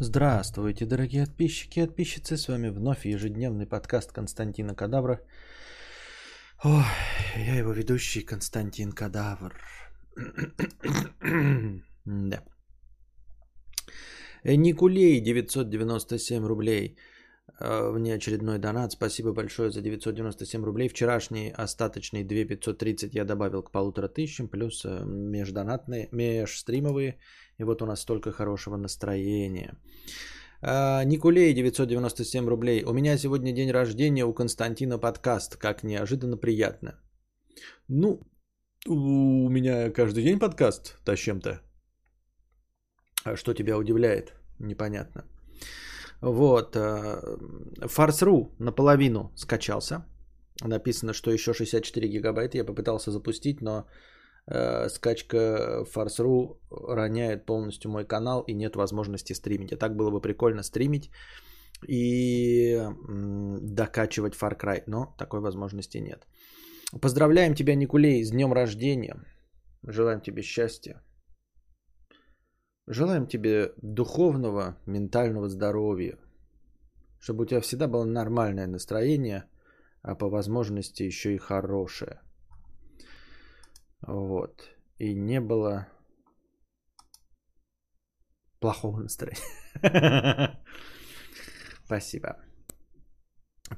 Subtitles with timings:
[0.00, 2.36] Здравствуйте, дорогие подписчики и подписчицы.
[2.36, 5.20] С вами вновь ежедневный подкаст Константина Кадавра.
[6.64, 6.82] Ой,
[7.36, 9.54] я его ведущий Константин Кадавр.
[12.04, 12.42] да.
[14.44, 16.96] Никулей 997 рублей.
[17.60, 18.92] Э, Внеочередной донат.
[18.92, 20.88] Спасибо большое за 997 рублей.
[20.88, 27.18] Вчерашний остаточный 2530 я добавил к полутора тысячам, плюс э, междонатные, межстримовые.
[27.58, 29.76] И вот у нас столько хорошего настроения.
[30.62, 32.84] А, Никулей 997 рублей.
[32.84, 35.56] У меня сегодня день рождения у Константина подкаст.
[35.56, 36.98] Как неожиданно приятно.
[37.88, 38.20] Ну,
[38.86, 41.60] у меня каждый день подкаст, то чем-то.
[43.24, 44.32] А что тебя удивляет?
[44.58, 45.24] Непонятно.
[46.20, 46.76] Вот.
[47.86, 50.04] Фарс.ру наполовину скачался.
[50.62, 52.58] Написано, что еще 64 гигабайта.
[52.58, 53.86] Я попытался запустить, но
[54.46, 59.72] э, скачка Фарс.ру роняет полностью мой канал и нет возможности стримить.
[59.72, 61.10] А так было бы прикольно стримить
[61.88, 62.80] и
[63.60, 66.26] докачивать Far Cry, но такой возможности нет.
[67.00, 69.16] Поздравляем тебя, Никулей, с днем рождения.
[69.82, 71.02] Желаем тебе счастья.
[72.86, 76.18] Желаем тебе духовного, ментального здоровья.
[77.18, 79.44] Чтобы у тебя всегда было нормальное настроение,
[80.02, 82.20] а по возможности еще и хорошее.
[84.02, 84.70] Вот.
[84.98, 85.88] И не было
[88.60, 89.40] плохого настроения.
[91.86, 92.36] Спасибо.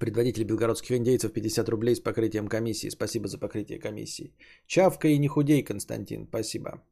[0.00, 2.90] Предводитель белгородских индейцев 50 рублей с покрытием комиссии.
[2.90, 4.34] Спасибо за покрытие комиссии.
[4.66, 6.26] Чавка и не худей, Константин.
[6.26, 6.82] Спасибо.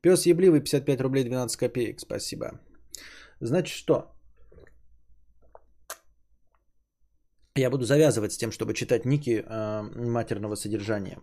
[0.00, 2.00] Пес ебливый 55 рублей 12 копеек.
[2.00, 2.60] Спасибо.
[3.40, 4.12] Значит что?
[7.56, 11.18] Я буду завязывать с тем, чтобы читать ники э, матерного содержания.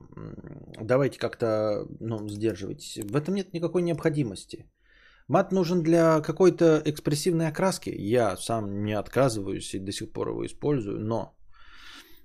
[0.82, 2.98] Давайте как-то ну, сдерживайтесь.
[2.98, 4.66] В этом нет никакой необходимости.
[5.28, 7.90] Мат нужен для какой-то экспрессивной окраски.
[7.90, 11.36] Я сам не отказываюсь и до сих пор его использую, но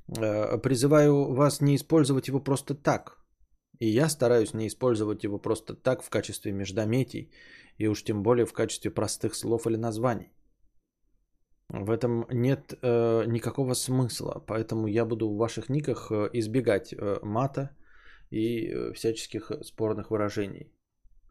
[0.08, 3.21] э, призываю вас не использовать его просто так.
[3.78, 7.30] И я стараюсь не использовать его просто так в качестве междометий,
[7.78, 10.30] и уж тем более в качестве простых слов или названий.
[11.68, 17.18] В этом нет э, никакого смысла, поэтому я буду в ваших никах э, избегать э,
[17.22, 17.70] мата
[18.30, 20.70] и э, всяческих спорных выражений.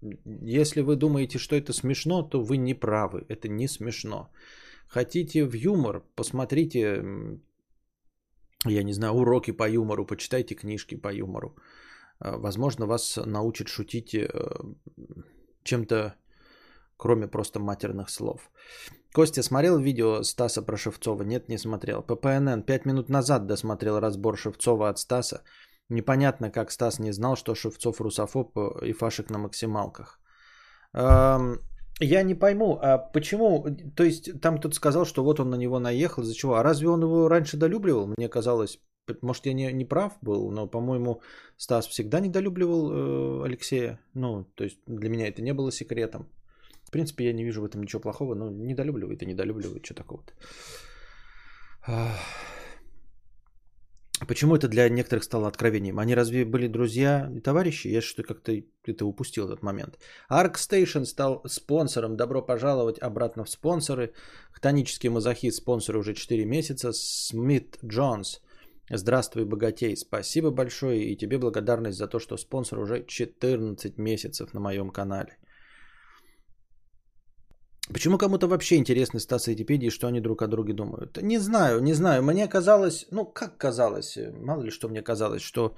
[0.02, 3.23] Если вы думаете, что это смешно, то вы не правы.
[3.29, 4.31] Это не смешно.
[4.88, 7.03] Хотите в юмор, посмотрите,
[8.66, 11.56] я не знаю, уроки по юмору, почитайте книжки по юмору.
[12.24, 14.28] Возможно, вас научит шутить э,
[15.64, 16.16] чем-то,
[16.98, 18.52] кроме просто матерных слов.
[19.14, 21.24] Костя смотрел видео Стаса про Шевцова?
[21.24, 22.04] Нет, не смотрел.
[22.04, 25.42] ППНН 5 минут назад досмотрел разбор Шевцова от Стаса.
[25.90, 30.20] Непонятно, как Стас не знал, что Шевцов русофоб э, и фашик на максималках.
[30.94, 33.66] Я не пойму, а почему,
[33.96, 36.56] то есть там кто-то сказал, что вот он на него наехал, за чего?
[36.56, 38.08] А разве он его раньше долюбливал?
[38.08, 38.80] Мне казалось,
[39.22, 41.22] может я не, не прав был, но, по-моему,
[41.58, 44.00] Стас всегда недолюбливал э, Алексея.
[44.14, 46.28] Ну, то есть для меня это не было секретом.
[46.84, 50.34] В принципе, я не вижу в этом ничего плохого, но недолюбливает и недолюбливает, что такого-то.
[54.28, 55.98] Почему это для некоторых стало откровением?
[55.98, 57.88] Они разве были друзья и товарищи?
[57.88, 59.98] Я что-то как-то это упустил этот момент.
[60.30, 62.18] ArcStation стал спонсором.
[62.18, 64.14] Добро пожаловать обратно в спонсоры.
[64.52, 66.92] Хтонический мазохист спонсор уже 4 месяца.
[66.94, 68.42] Смит Джонс.
[68.90, 69.96] Здравствуй, богатей.
[69.96, 75.38] Спасибо большое и тебе благодарность за то, что спонсор уже 14 месяцев на моем канале.
[77.94, 81.22] Почему кому-то вообще интересны Стас и Этипедии, что они друг о друге думают?
[81.22, 82.24] Не знаю, не знаю.
[82.24, 85.75] Мне казалось, ну как казалось, мало ли что мне казалось, что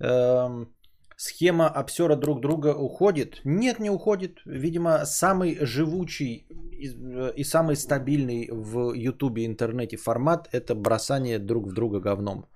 [0.00, 0.74] эм,
[1.20, 3.40] схема обсера друг друга уходит.
[3.44, 4.38] Нет, не уходит.
[4.46, 6.86] Видимо, самый живучий и,
[7.36, 12.46] и самый стабильный в Ютубе интернете формат это бросание друг в друга говном.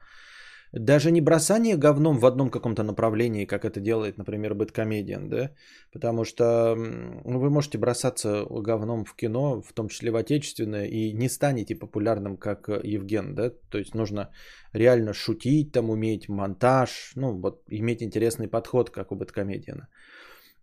[0.77, 5.51] Даже не бросание говном в одном каком-то направлении, как это делает, например, Бэткомедиан, да?
[5.93, 11.13] Потому что ну, вы можете бросаться говном в кино, в том числе в отечественное, и
[11.13, 13.51] не станете популярным, как Евген, да?
[13.71, 14.31] То есть нужно
[14.72, 19.87] реально шутить, там уметь монтаж, ну вот иметь интересный подход, как у Бэткомедиана.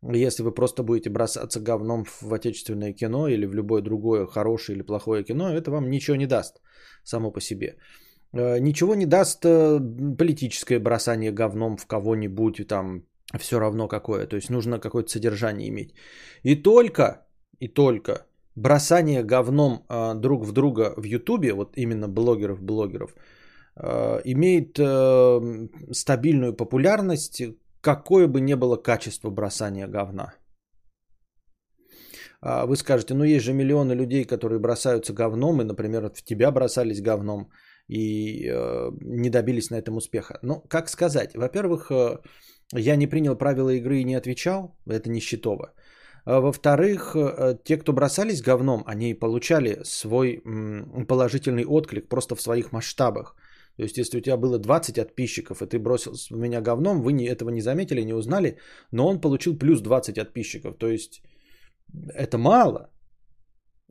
[0.02, 4.84] Если вы просто будете бросаться говном в отечественное кино или в любое другое хорошее или
[4.84, 6.60] плохое кино, это вам ничего не даст
[7.04, 7.78] само по себе.
[8.34, 9.80] Э, ничего не даст э,
[10.18, 13.04] политическое бросание говном в кого-нибудь, там
[13.40, 14.28] все равно какое.
[14.28, 15.94] То есть нужно какое-то содержание иметь.
[16.44, 17.26] И только,
[17.60, 18.26] и только
[18.56, 23.16] бросание говном э, друг в друга в Ютубе, вот именно блогеров-блогеров,
[24.26, 24.78] имеет
[25.96, 27.42] стабильную популярность,
[27.80, 30.34] какое бы ни было качество бросания говна.
[32.42, 36.52] А вы скажете, ну есть же миллионы людей, которые бросаются говном, и, например, в тебя
[36.52, 37.50] бросались говном
[37.92, 40.40] и э, не добились на этом успеха.
[40.44, 41.36] Ну, как сказать?
[41.36, 42.20] Во-первых, э,
[42.74, 45.74] я не принял правила игры и не отвечал, это нищетово.
[46.26, 52.42] А во-вторых, э, те, кто бросались говном, они получали свой м, положительный отклик просто в
[52.42, 53.36] своих масштабах.
[53.78, 57.12] То есть, если у тебя было 20 подписчиков, и ты бросил в меня говном, вы
[57.14, 58.58] не, этого не заметили, не узнали,
[58.92, 60.78] но он получил плюс 20 подписчиков.
[60.78, 61.22] То есть,
[62.16, 62.90] это мало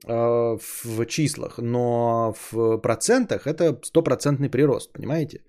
[0.06, 5.42] в числах, но в процентах это стопроцентный прирост, понимаете?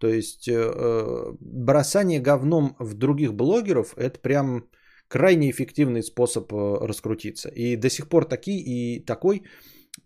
[0.00, 4.64] То есть, э, бросание говном в других блогеров, это прям
[5.08, 7.48] крайне эффективный способ э, раскрутиться.
[7.48, 9.42] И до сих пор таки, и такой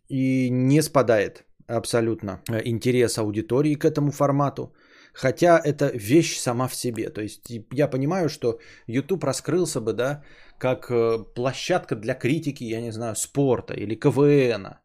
[0.09, 4.73] и не спадает абсолютно э, интерес аудитории к этому формату.
[5.15, 7.11] Хотя это вещь сама в себе.
[7.11, 10.23] То есть я понимаю, что YouTube раскрылся бы, да,
[10.59, 14.79] как э, площадка для критики, я не знаю, спорта или КВН.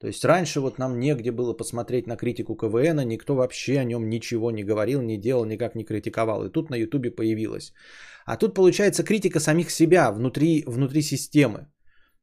[0.00, 4.08] То есть раньше вот нам негде было посмотреть на критику КВН, никто вообще о нем
[4.08, 6.44] ничего не говорил, не делал, никак не критиковал.
[6.44, 7.72] И тут на Ютубе появилось.
[8.26, 11.66] А тут получается критика самих себя внутри, внутри системы.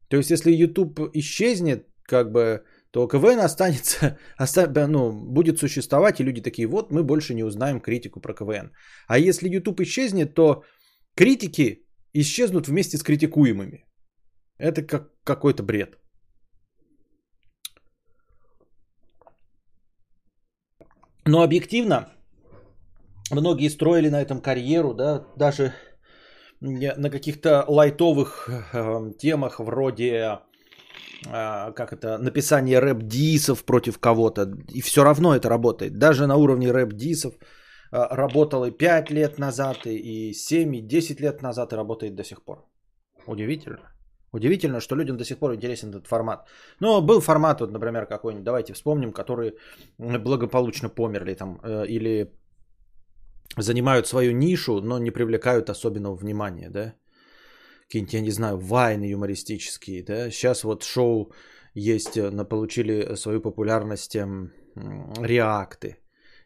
[0.10, 6.24] То есть если YouTube исчезнет, как бы то КВН останется, оста, ну, будет существовать, и
[6.24, 8.72] люди такие, вот мы больше не узнаем критику про КВН.
[9.08, 10.64] А если YouTube исчезнет, то
[11.16, 11.85] критики
[12.22, 13.86] исчезнут вместе с критикуемыми.
[14.58, 15.98] Это как какой-то бред.
[21.28, 22.10] Но объективно,
[23.32, 25.74] многие строили на этом карьеру, да, даже
[26.62, 30.40] на каких-то лайтовых э, темах вроде
[31.28, 34.48] а, как это, написание рэп-дисов против кого-то.
[34.74, 35.98] И все равно это работает.
[35.98, 37.34] Даже на уровне рэп-дисов
[37.92, 42.44] работал и 5 лет назад, и 7, и 10 лет назад, и работает до сих
[42.44, 42.66] пор.
[43.28, 43.92] Удивительно.
[44.34, 46.48] Удивительно, что людям до сих пор интересен этот формат.
[46.82, 49.54] Но был формат, вот, например, какой-нибудь, давайте вспомним, которые
[49.98, 52.32] благополучно померли там, э, или
[53.58, 56.96] занимают свою нишу, но не привлекают особенного внимания, да
[57.86, 61.32] какие-нибудь, я не знаю, вайны юмористические, да, сейчас вот шоу
[61.76, 64.52] есть, э, получили свою популярность эм,
[65.22, 65.98] реакты,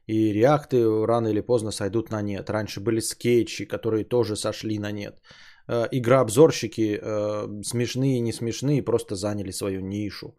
[0.10, 2.50] и реакты рано или поздно сойдут на нет.
[2.50, 5.22] Раньше были скетчи, которые тоже сошли на нет.
[5.68, 10.36] Э, игра-обзорщики э, смешные и не смешные просто заняли свою нишу.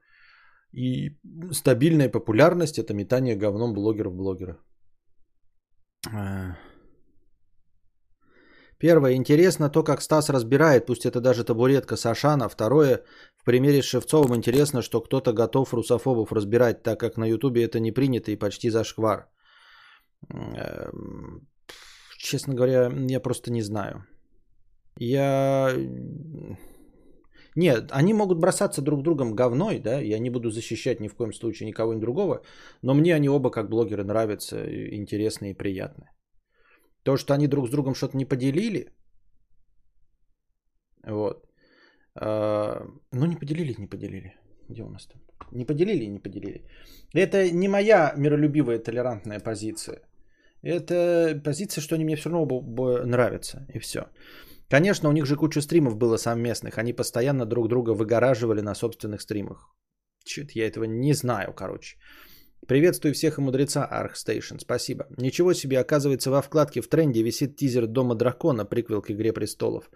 [0.72, 1.10] И
[1.52, 4.56] стабильная популярность это метание говном блогеров-блогера.
[8.78, 9.14] Первое.
[9.14, 12.48] Интересно то, как Стас разбирает, пусть это даже табуретка Сашана.
[12.48, 13.02] Второе.
[13.36, 17.78] В примере с Шевцовым интересно, что кто-то готов русофобов разбирать, так как на Ютубе это
[17.78, 19.28] не принято и почти зашквар.
[20.28, 21.48] Эм,
[22.18, 24.04] честно говоря, я просто не знаю.
[24.98, 25.74] Я...
[27.56, 31.32] Нет, они могут бросаться друг другом говной, да, я не буду защищать ни в коем
[31.32, 32.42] случае никого ни другого,
[32.82, 34.56] но мне они оба как блогеры нравятся,
[34.94, 36.10] интересны и приятны.
[37.02, 38.92] То, что они друг с другом что-то не поделили,
[41.06, 41.44] вот.
[42.14, 44.34] А, ну, не поделили, не поделили.
[44.68, 45.20] Где у нас там?
[45.52, 46.64] Не поделили, не поделили.
[47.14, 50.02] Это не моя миролюбивая толерантная позиция.
[50.62, 52.46] Это позиция, что они мне все равно
[53.04, 53.66] нравятся.
[53.74, 54.00] И все.
[54.68, 56.78] Конечно, у них же куча стримов было совместных.
[56.78, 59.74] Они постоянно друг друга выгораживали на собственных стримах.
[60.24, 61.96] Чё-то я этого не знаю, короче.
[62.68, 65.06] Приветствую всех и мудреца ArcStation, спасибо.
[65.18, 69.90] Ничего себе, оказывается, во вкладке в тренде висит тизер Дома Дракона, приквел к Игре Престолов.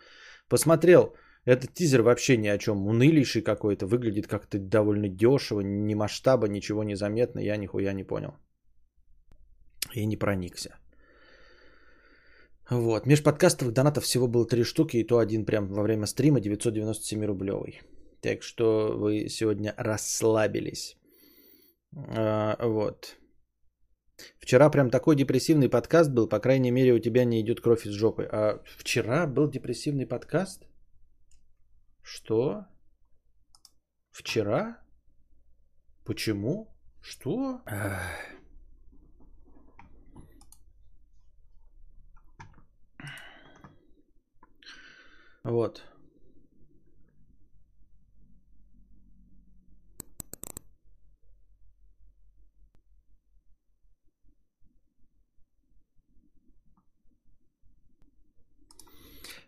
[0.49, 6.49] Посмотрел, этот тизер вообще ни о чем, унылейший какой-то, выглядит как-то довольно дешево, ни масштаба,
[6.49, 8.35] ничего не заметно, я нихуя не понял.
[9.95, 10.71] И не проникся.
[12.71, 17.25] Вот, межподкастовых донатов всего было три штуки, и то один прям во время стрима 997
[17.25, 17.83] рублевый.
[18.21, 20.97] Так что вы сегодня расслабились.
[21.95, 23.17] А, вот.
[24.39, 27.93] Вчера прям такой депрессивный подкаст был, по крайней мере, у тебя не идет кровь из
[27.93, 28.29] жопы.
[28.33, 30.67] А вчера был депрессивный подкаст?
[32.03, 32.65] Что?
[34.11, 34.79] Вчера?
[36.05, 36.75] Почему?
[37.03, 37.61] Что?
[45.45, 45.83] Вот.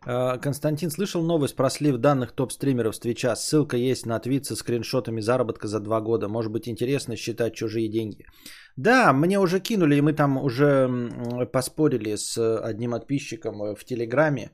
[0.09, 3.35] А, Константин, слышал новость про слив данных топ-стримеров с Твича?
[3.35, 6.29] Ссылка есть на твит со скриншотами заработка за два года.
[6.29, 8.27] Может быть интересно считать чужие деньги.
[8.77, 10.89] Да, мне уже кинули, и мы там уже
[11.53, 14.51] поспорили с одним подписчиком в Телеграме.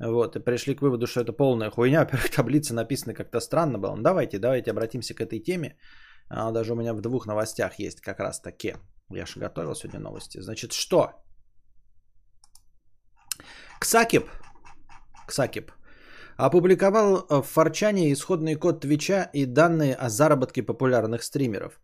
[0.00, 2.00] Вот, и пришли к выводу, что это полная хуйня.
[2.04, 3.96] Во-первых, таблица написана как-то странно было.
[3.96, 5.76] Ну, давайте, давайте обратимся к этой теме.
[6.28, 8.74] А, даже у меня в двух новостях есть как раз таки.
[9.10, 10.40] Я же готовил сегодня новости.
[10.40, 11.10] Значит, что?
[13.80, 14.28] Ксакип.
[15.26, 15.70] Ксакип
[16.46, 21.80] опубликовал в Форчане исходный код Твича и данные о заработке популярных стримеров.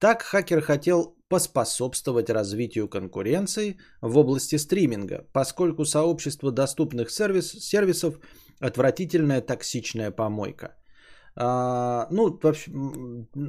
[0.00, 8.14] Так хакер хотел поспособствовать развитию конкуренции в области стриминга, поскольку сообщество доступных сервис, сервисов–
[8.60, 10.74] отвратительная токсичная помойка.
[11.36, 12.70] А, ну, вообще,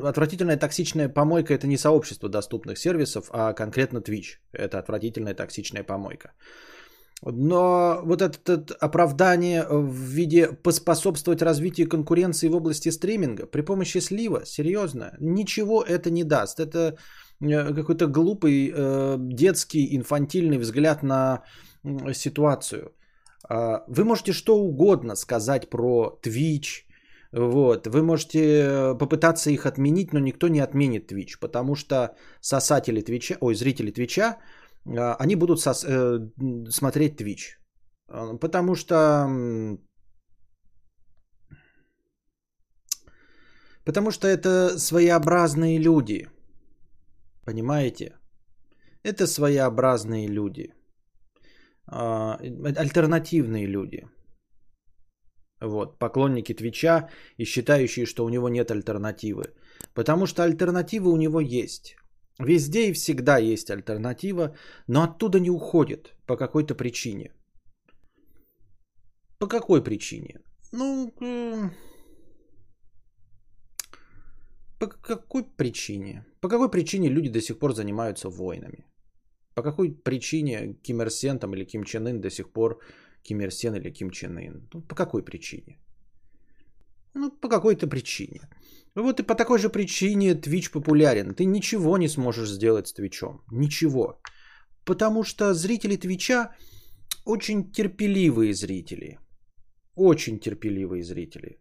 [0.03, 4.39] отвратительная токсичная помойка– это не сообщество доступных сервисов, а конкретно Twitch.
[4.51, 6.34] Это отвратительная токсичная помойка.
[7.24, 14.00] Но вот это, это оправдание в виде поспособствовать развитию конкуренции в области стриминга при помощи
[14.00, 16.60] слива, серьезно, ничего это не даст.
[16.60, 16.98] Это
[17.40, 21.44] э, какой-то глупый э, детский инфантильный взгляд на
[22.13, 22.92] ситуацию.
[23.48, 26.86] А, вы можете что угодно сказать про Twitch,
[27.32, 27.88] вот.
[27.88, 33.56] Вы можете попытаться их отменить, но никто не отменит Twitch, потому что сосатели Твича, ой,
[33.56, 34.38] зрители Твича
[34.85, 36.19] они будут сос, э,
[36.69, 37.57] смотреть Twitch.
[38.07, 39.27] А, потому что...
[43.85, 46.27] Потому что это своеобразные люди.
[47.45, 48.17] Понимаете?
[49.03, 50.73] Это своеобразные люди.
[51.88, 52.38] А,
[52.77, 54.07] альтернативные люди.
[55.61, 59.53] Вот, поклонники Твича и считающие, что у него нет альтернативы.
[59.93, 61.95] Потому что альтернатива у него есть.
[62.39, 64.55] Везде и всегда есть альтернатива,
[64.88, 67.31] но оттуда не уходит по какой-то причине.
[69.39, 70.39] По какой причине?
[70.71, 71.13] Ну,
[74.79, 76.25] по какой причине?
[76.41, 78.85] По какой причине люди до сих пор занимаются войнами?
[79.53, 82.79] По какой причине Ким Ир Сен там, или Ким Чен Ын до сих пор
[83.21, 84.69] Ким Ир Сен или Ким Чен Ын?
[84.73, 85.77] Ну, по какой причине?
[87.13, 88.41] Ну, по какой-то причине.
[88.95, 91.33] Вот и по такой же причине Twitch популярен.
[91.33, 93.41] Ты ничего не сможешь сделать с Твичом.
[93.51, 94.19] Ничего.
[94.86, 96.55] Потому что зрители Твича
[97.25, 99.17] очень терпеливые зрители.
[99.95, 101.60] Очень терпеливые зрители.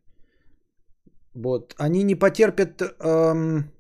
[1.35, 1.75] Вот.
[1.79, 3.71] Они не потерпят эм,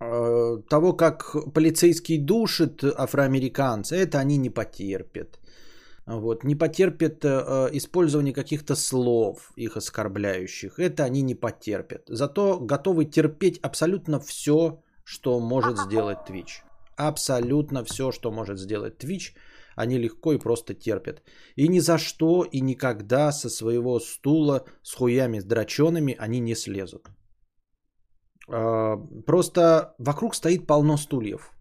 [0.00, 3.96] э, того, как полицейский душит афроамериканца.
[3.96, 5.40] Это они не потерпят
[6.16, 10.78] вот, не потерпят э, э, использование каких-то слов, их оскорбляющих.
[10.78, 12.04] Это они не потерпят.
[12.08, 16.62] Зато готовы терпеть абсолютно все, что может сделать Twitch.
[16.96, 19.34] Абсолютно все, что может сделать Twitch,
[19.76, 21.22] они легко и просто терпят.
[21.56, 27.10] И ни за что и никогда со своего стула с хуями драчеными они не слезут.
[28.48, 28.96] Э,
[29.26, 31.52] просто вокруг стоит полно стульев.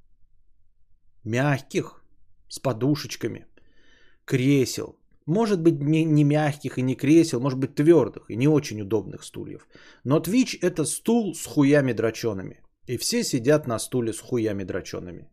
[1.26, 2.02] Мягких,
[2.48, 3.46] с подушечками–
[4.28, 5.00] кресел.
[5.26, 9.24] Может быть не, не мягких и не кресел, может быть твердых и не очень удобных
[9.24, 9.68] стульев.
[10.06, 12.62] Но Twitch это стул с хуями драчеными.
[12.88, 15.30] И все сидят на стуле с хуями драчеными.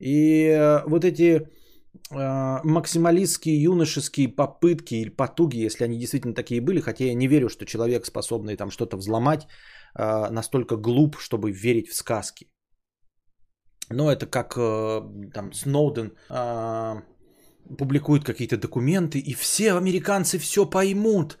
[0.00, 1.48] И э, вот эти
[2.10, 7.48] э, максималистские юношеские попытки или потуги, если они действительно такие были, хотя я не верю,
[7.48, 9.46] что человек, способный там что-то взломать,
[9.98, 12.48] э, настолько глуп, чтобы верить в сказки.
[13.88, 14.54] Но это как
[15.32, 16.12] там Сноуден...
[17.78, 21.38] Публикуют какие-то документы, и все американцы все поймут,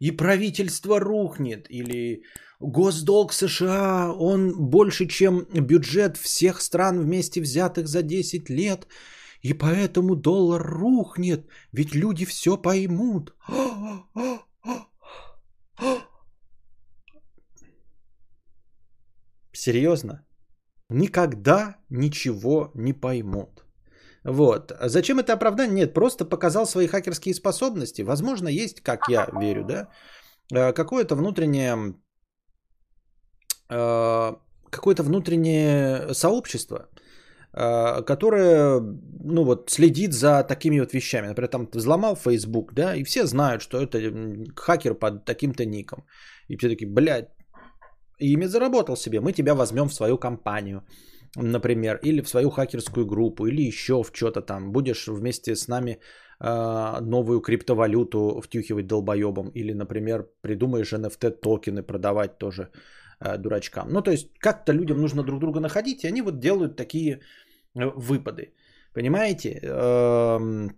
[0.00, 2.22] и правительство рухнет, или
[2.60, 8.86] госдолг США, он больше, чем бюджет всех стран вместе взятых за 10 лет,
[9.42, 13.34] и поэтому доллар рухнет, ведь люди все поймут.
[19.52, 20.26] Серьезно?
[20.88, 23.64] Никогда ничего не поймут.
[24.24, 24.72] Вот.
[24.80, 25.74] Зачем это оправдание?
[25.74, 28.02] Нет, просто показал свои хакерские способности.
[28.02, 29.88] Возможно, есть, как я верю, да,
[30.52, 31.94] э, какое-то внутреннее
[33.70, 34.32] э,
[34.70, 36.88] какое-то внутреннее сообщество,
[37.52, 41.28] э, которое, ну вот, следит за такими вот вещами.
[41.28, 43.98] Например, там взломал Facebook, да, и все знают, что это
[44.56, 46.04] хакер под таким-то ником.
[46.48, 47.28] И все таки блядь,
[48.18, 50.82] имя заработал себе, мы тебя возьмем в свою компанию
[51.36, 54.72] например, или в свою хакерскую группу, или еще в что-то там.
[54.72, 55.98] Будешь вместе с нами
[56.40, 62.70] э, новую криптовалюту втюхивать долбоебом, или, например, придумаешь NFT токены продавать тоже
[63.20, 63.88] э, дурачкам.
[63.90, 67.20] Ну, то есть, как-то людям нужно друг друга находить, и они вот делают такие
[67.74, 68.52] э, выпады.
[68.94, 69.60] Понимаете?
[69.62, 70.70] Эм,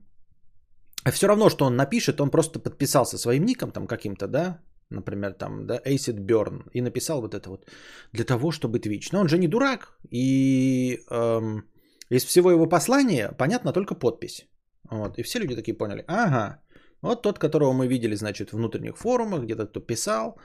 [1.11, 4.59] все равно, что он напишет, он просто подписался своим ником там каким-то, да,
[4.95, 7.67] например, там, да, Acid Burn, и написал вот это вот
[8.13, 9.09] для того, чтобы Twitch.
[9.13, 11.65] Но он же не дурак, и эм,
[12.11, 14.47] из всего его послания понятно только подпись.
[14.91, 15.19] Вот.
[15.19, 16.61] И все люди такие поняли, ага,
[17.03, 20.39] вот тот, которого мы видели, значит, в внутренних форумах, где-то кто писал,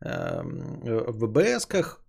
[0.00, 2.02] эм, в ВБСках,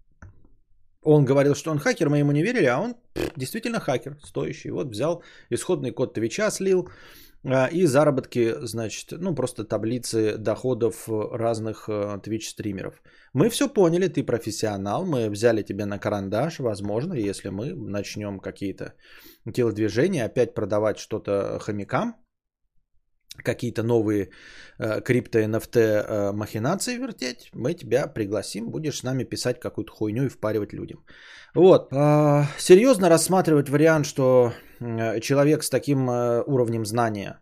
[1.03, 2.95] он говорил, что он хакер, мы ему не верили, а он
[3.35, 4.71] действительно хакер, стоящий.
[4.71, 6.89] Вот взял исходный код Твича, слил,
[7.71, 13.01] и заработки, значит, ну просто таблицы доходов разных э, Twitch стримеров.
[13.33, 18.93] Мы все поняли, ты профессионал, мы взяли тебя на карандаш, возможно, если мы начнем какие-то
[19.53, 22.15] телодвижения, опять продавать что-то хомякам,
[23.43, 24.29] какие-то новые
[24.79, 30.25] э, крипто NFT э, махинации вертеть, мы тебя пригласим, будешь с нами писать какую-то хуйню
[30.25, 31.03] и впаривать людям.
[31.55, 34.53] Вот, э, серьезно рассматривать вариант, что э,
[35.21, 37.39] человек с таким э, уровнем знания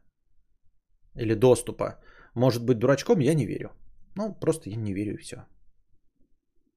[1.16, 2.00] или доступа
[2.36, 3.70] может быть дурачком, я не верю.
[4.16, 5.36] Ну, просто я не верю и все.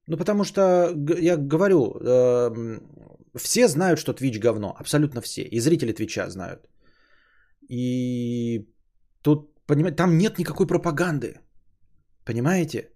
[0.06, 2.80] Ну, потому что, я говорю, э,
[3.38, 4.74] все знают, что Twitch говно.
[4.78, 5.42] Абсолютно все.
[5.42, 6.68] И зрители Твича знают.
[7.70, 8.68] И
[9.22, 11.40] тут, понимаете, там нет никакой пропаганды.
[12.24, 12.90] Понимаете?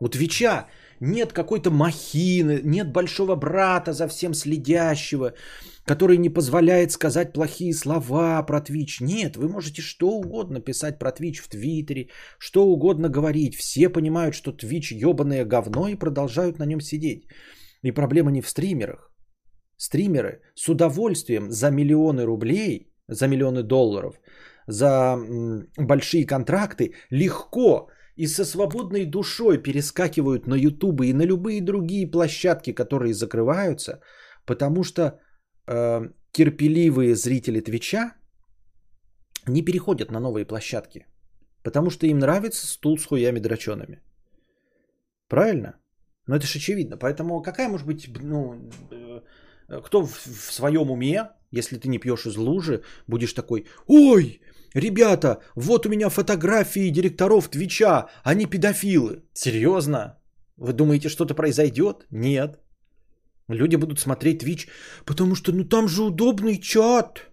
[0.00, 0.66] У Твича
[1.00, 5.34] нет какой-то махины, нет большого брата за всем следящего,
[5.84, 9.00] который не позволяет сказать плохие слова про Twitch.
[9.00, 12.08] Нет, вы можете что угодно писать про Twitch в Твиттере,
[12.38, 13.54] что угодно говорить.
[13.54, 17.26] Все понимают, что Twitch ебаное говно и продолжают на нем сидеть.
[17.82, 19.10] И проблема не в стримерах.
[19.76, 24.20] Стримеры с удовольствием за миллионы рублей, за миллионы долларов,
[24.68, 25.18] за
[25.76, 32.72] большие контракты легко и со свободной душой перескакивают на YouTube и на любые другие площадки,
[32.72, 34.00] которые закрываются,
[34.46, 35.18] потому что
[35.66, 38.14] э, терпеливые зрители Твича
[39.46, 41.06] не переходят на новые площадки,
[41.62, 44.02] потому что им нравится стул с хуями драчеными.
[45.28, 45.74] Правильно?
[46.26, 46.96] Ну это же очевидно.
[46.96, 48.54] Поэтому какая может быть, ну,
[48.90, 49.20] э,
[49.84, 54.40] кто в, в своем уме, если ты не пьешь из лужи, будешь такой, ой,
[54.74, 59.22] Ребята, вот у меня фотографии директоров Твича, они педофилы.
[59.34, 60.18] Серьезно?
[60.56, 62.06] Вы думаете, что-то произойдет?
[62.10, 62.58] Нет.
[63.52, 64.68] Люди будут смотреть Твич,
[65.04, 67.30] потому что ну там же удобный чат.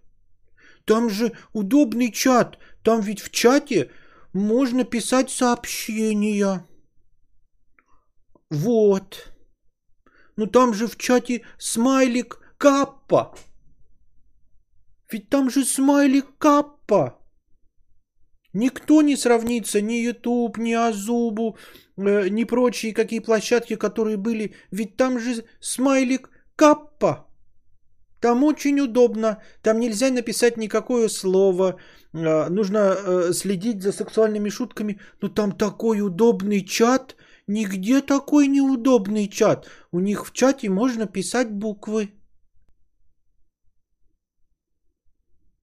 [0.85, 2.57] Там же удобный чат.
[2.83, 3.91] Там ведь в чате
[4.33, 6.65] можно писать сообщения.
[8.49, 9.33] Вот.
[10.35, 13.35] Ну там же в чате смайлик каппа.
[15.11, 17.18] Ведь там же смайлик каппа.
[18.53, 21.57] Никто не сравнится, ни YouTube, ни Азубу,
[21.97, 24.55] э, ни прочие какие площадки, которые были.
[24.71, 27.27] Ведь там же смайлик каппа.
[28.19, 31.77] Там очень удобно, там нельзя написать никакое слово,
[32.13, 37.15] э, нужно э, следить за сексуальными шутками, но там такой удобный чат,
[37.47, 39.69] нигде такой неудобный чат.
[39.91, 42.09] У них в чате можно писать буквы.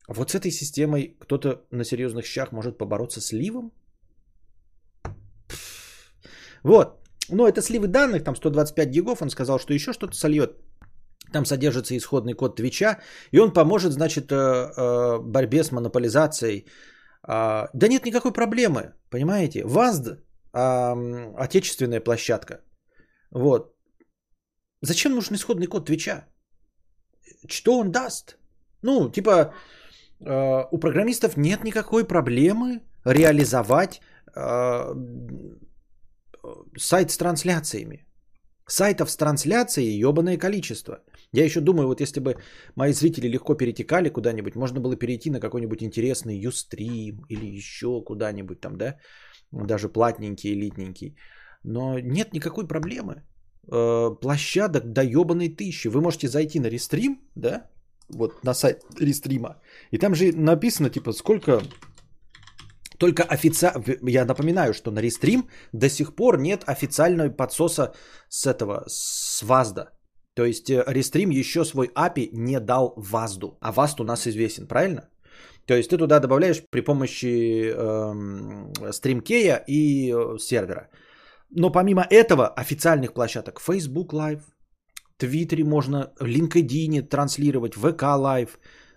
[0.09, 3.73] Вот с этой системой кто-то на серьезных щах может побороться с ливом?
[6.63, 7.01] Вот.
[7.29, 10.51] Но это сливы данных, там 125 гигов, он сказал, что еще что-то сольет.
[11.33, 13.01] Там содержится исходный код Твича,
[13.33, 16.67] и он поможет, значит, э, э, борьбе с монополизацией.
[17.23, 19.65] А, да нет никакой проблемы, понимаете?
[19.65, 22.61] ВАЗД, отечественная площадка.
[23.33, 23.75] Вот.
[24.83, 26.27] Зачем нужен исходный код Твича?
[27.49, 28.39] Что он даст?
[28.83, 29.53] Ну, типа,
[30.21, 34.01] у программистов нет никакой проблемы реализовать
[34.35, 34.95] э,
[36.79, 38.07] сайт с трансляциями.
[38.69, 40.99] Сайтов с трансляцией ебаное количество.
[41.33, 42.37] Я еще думаю, вот если бы
[42.75, 48.61] мои зрители легко перетекали куда-нибудь, можно было перейти на какой-нибудь интересный Ustream или еще куда-нибудь
[48.61, 48.97] там, да,
[49.53, 51.17] даже платненький, элитненький.
[51.63, 53.23] Но нет никакой проблемы.
[53.71, 55.89] Э, площадок до ебаной тысячи.
[55.89, 57.71] Вы можете зайти на рестрим, да,
[58.09, 59.61] вот на сайт рестрима.
[59.91, 61.63] И там же написано, типа, сколько...
[62.99, 63.83] Только официально...
[64.11, 67.93] Я напоминаю, что на рестрим до сих пор нет официального подсоса
[68.29, 69.91] с этого, с ВАЗда.
[70.35, 73.59] То есть э, рестрим еще свой API не дал ВАЗду.
[73.61, 75.09] А ВАЗд у нас известен, правильно?
[75.67, 80.89] То есть ты туда добавляешь при помощи эм, стримкея и э, сервера.
[81.51, 84.43] Но помимо этого официальных площадок Facebook Live,
[85.19, 88.51] Твиттере можно, LinkedIn транслировать, ВК Live,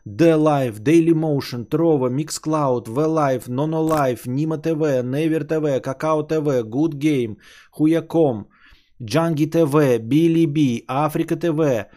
[0.06, 7.38] D-Live, Dailymotion, Trovo, Mixcloud, V-Live, NonoLive, Nima TV, Never TV, Kakao TV, Good Game,
[7.72, 8.48] Хуяком,
[9.02, 11.88] Джанги ТВ, Билиби, Африка ТВ,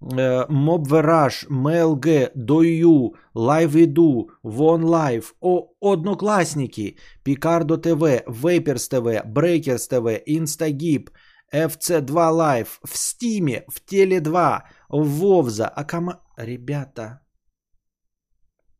[0.00, 5.34] Мобвераж, МЛГ, Дою, Лайв-Иду, Вон Лайв,
[5.80, 11.10] Одноклассники, Пикардо ТВ, Вейперс ТВ, Брейкерс ТВ, Инстагип–
[11.52, 16.20] FC2 Live, в Стиме, в Теле2, в Вовза, а кома...
[16.36, 17.20] Ребята,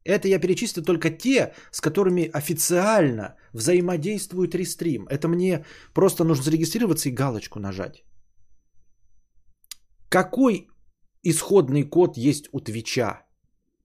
[0.04, 5.06] Это я перечислил только те, с которыми официально взаимодействует Рестрим.
[5.11, 8.02] Это мне просто нужно зарегистрироваться и галочку нажать.
[10.09, 10.68] Какой
[11.22, 13.26] исходный код есть у Твича,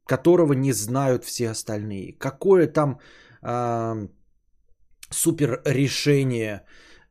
[0.07, 2.17] которого не знают все остальные?
[2.17, 2.99] Какое там
[3.41, 4.07] э,
[5.09, 6.65] супер решение,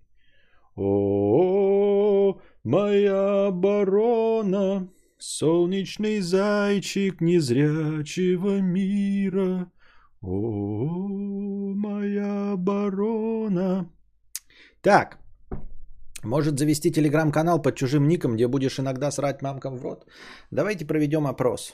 [0.75, 9.71] О, моя оборона, солнечный зайчик незрячего мира.
[10.21, 13.89] О, моя оборона.
[14.81, 15.22] Так,
[16.23, 20.05] может завести телеграм-канал под чужим ником, где будешь иногда срать мамкам в рот?
[20.51, 21.73] Давайте проведем опрос.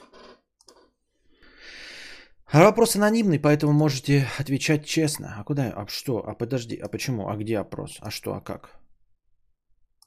[2.52, 5.36] А вопрос анонимный, поэтому можете отвечать честно.
[5.38, 5.72] А куда?
[5.76, 6.24] А что?
[6.26, 7.28] А подожди, а почему?
[7.28, 7.98] А где опрос?
[8.00, 8.34] А что?
[8.34, 8.80] А как?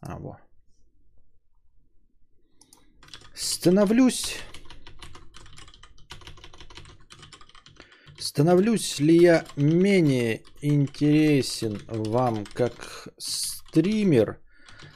[0.01, 0.37] А, вот.
[3.33, 4.35] Становлюсь...
[8.19, 13.07] Становлюсь ли я менее интересен вам как
[13.73, 14.39] стример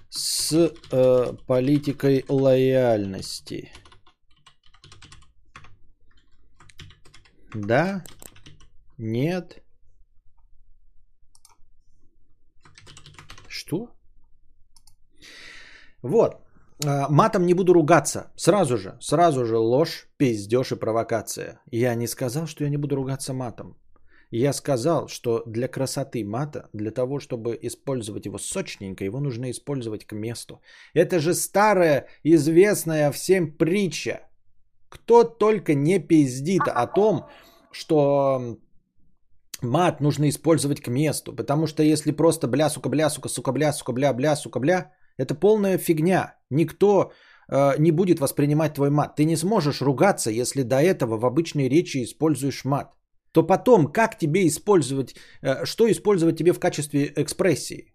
[0.10, 3.72] с э, политикой лояльности?
[7.56, 8.04] Да?
[8.98, 9.64] Нет?
[13.48, 13.90] Что?
[16.04, 16.36] Вот.
[16.86, 18.32] А, матом не буду ругаться.
[18.36, 21.62] Сразу же, сразу же ложь, пиздеж и провокация.
[21.72, 23.76] Я не сказал, что я не буду ругаться матом.
[24.32, 30.06] Я сказал, что для красоты мата, для того, чтобы использовать его сочненько, его нужно использовать
[30.06, 30.62] к месту.
[30.94, 34.20] Это же старая, известная всем притча.
[34.90, 37.26] Кто только не пиздит о том,
[37.72, 38.58] что
[39.62, 41.36] мат нужно использовать к месту.
[41.36, 44.92] Потому что если просто бля, сука, бля, сука, сука, бля, сука, бля, бля, сука, бля,
[45.18, 46.36] это полная фигня.
[46.50, 47.12] Никто
[47.50, 49.16] э, не будет воспринимать твой мат.
[49.16, 52.94] Ты не сможешь ругаться, если до этого в обычной речи используешь мат.
[53.38, 57.94] То потом, как тебе использовать, э, что использовать тебе в качестве экспрессии?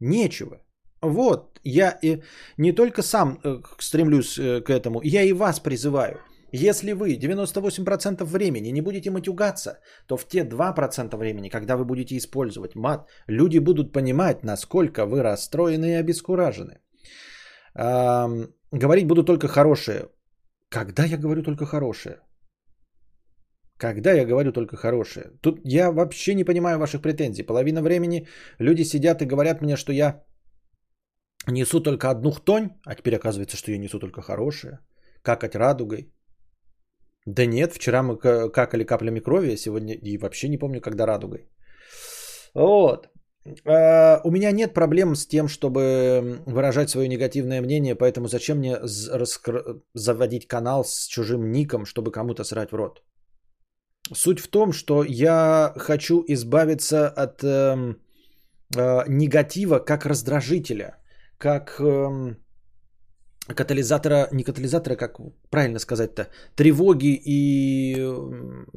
[0.00, 0.62] Нечего.
[1.02, 2.22] Вот, я и
[2.56, 6.20] не только сам э, стремлюсь э, к этому, я и вас призываю.
[6.52, 12.16] Если вы 98% времени не будете матюгаться, то в те 2% времени, когда вы будете
[12.16, 16.78] использовать мат, люди будут понимать, насколько вы расстроены и обескуражены.
[18.72, 20.08] Говорить буду только хорошее.
[20.70, 22.16] Когда я говорю только хорошее?
[23.78, 25.30] Когда я говорю только хорошее?
[25.40, 27.46] Тут я вообще не понимаю ваших претензий.
[27.46, 28.26] Половина времени
[28.58, 30.24] люди сидят и говорят мне, что я
[31.46, 34.80] несу только одну хтонь, а теперь оказывается, что я несу только хорошее.
[35.22, 36.12] Какать радугой.
[37.26, 38.16] Да нет, вчера мы
[38.50, 41.48] какали каплями крови, а сегодня и вообще не помню, когда радугой.
[42.54, 43.08] Вот.
[43.64, 48.76] А, у меня нет проблем с тем, чтобы выражать свое негативное мнение, поэтому зачем мне
[49.94, 53.02] заводить канал с чужим ником, чтобы кому-то срать в рот?
[54.14, 57.94] Суть в том, что я хочу избавиться от э,
[58.76, 60.96] э, негатива как раздражителя,
[61.38, 62.34] как э,
[63.54, 65.18] катализатора, не катализатора, как
[65.50, 67.96] правильно сказать-то, тревоги и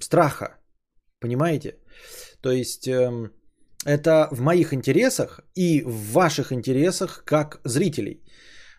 [0.02, 0.58] страха.
[1.20, 1.78] Понимаете?
[2.42, 3.30] То есть э,
[3.86, 8.24] это в моих интересах и в ваших интересах как зрителей.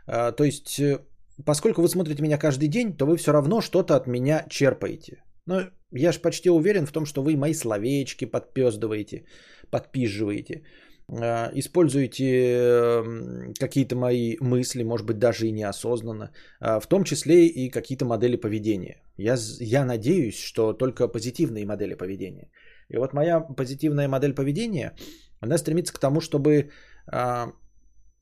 [0.06, 0.98] Э, то есть, э,
[1.46, 5.22] поскольку вы смотрите меня каждый день, то вы все равно что-то от меня черпаете.
[5.46, 9.24] Но я же почти уверен в том, что вы мои словечки подпездываете,
[9.70, 10.62] подпизживаете.
[11.08, 17.46] Э, используете эм, какие-то мои мысли, может быть, даже и неосознанно, э, в том числе
[17.46, 19.02] и какие-то модели поведения.
[19.16, 22.50] Я, я надеюсь, что только позитивные модели поведения.
[22.88, 24.94] И вот моя позитивная модель поведения
[25.40, 26.70] Она стремится к тому, чтобы,
[27.06, 27.52] а,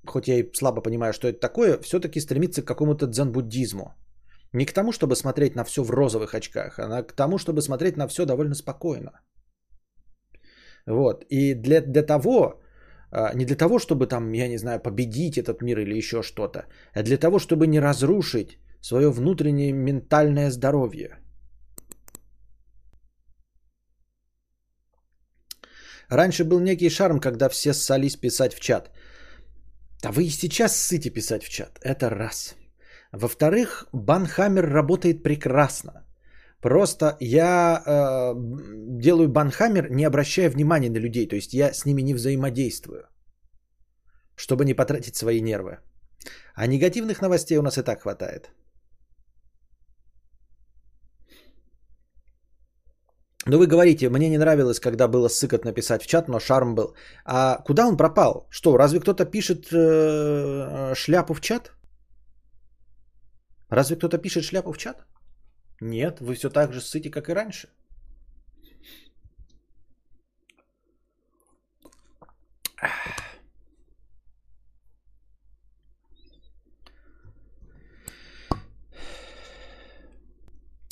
[0.07, 3.95] хоть я и слабо понимаю, что это такое, все-таки стремится к какому-то дзен-буддизму.
[4.53, 7.97] Не к тому, чтобы смотреть на все в розовых очках, а к тому, чтобы смотреть
[7.97, 9.11] на все довольно спокойно.
[10.87, 11.25] Вот.
[11.31, 12.61] И для, для того,
[13.13, 16.67] а, не для того, чтобы там, я не знаю, победить этот мир или еще что-то,
[16.95, 21.19] а для того, чтобы не разрушить свое внутреннее ментальное здоровье.
[26.09, 28.91] Раньше был некий шарм, когда все ссались писать в чат.
[30.03, 31.79] Да вы и сейчас ссыте писать в чат.
[31.85, 32.57] Это раз.
[33.13, 35.93] Во-вторых, банхаммер работает прекрасно.
[36.61, 38.35] Просто я э,
[39.01, 41.27] делаю банхаммер, не обращая внимания на людей.
[41.29, 43.09] То есть я с ними не взаимодействую,
[44.37, 45.79] чтобы не потратить свои нервы.
[46.55, 48.51] А негативных новостей у нас и так хватает.
[53.47, 56.95] Ну вы говорите, мне не нравилось, когда было сыкотно писать в чат, но шарм был.
[57.25, 58.47] А куда он пропал?
[58.51, 61.73] Что, разве кто-то пишет э, шляпу в чат?
[63.71, 65.07] Разве кто-то пишет шляпу в чат?
[65.81, 67.69] Нет, вы все так же ссыте, как и раньше.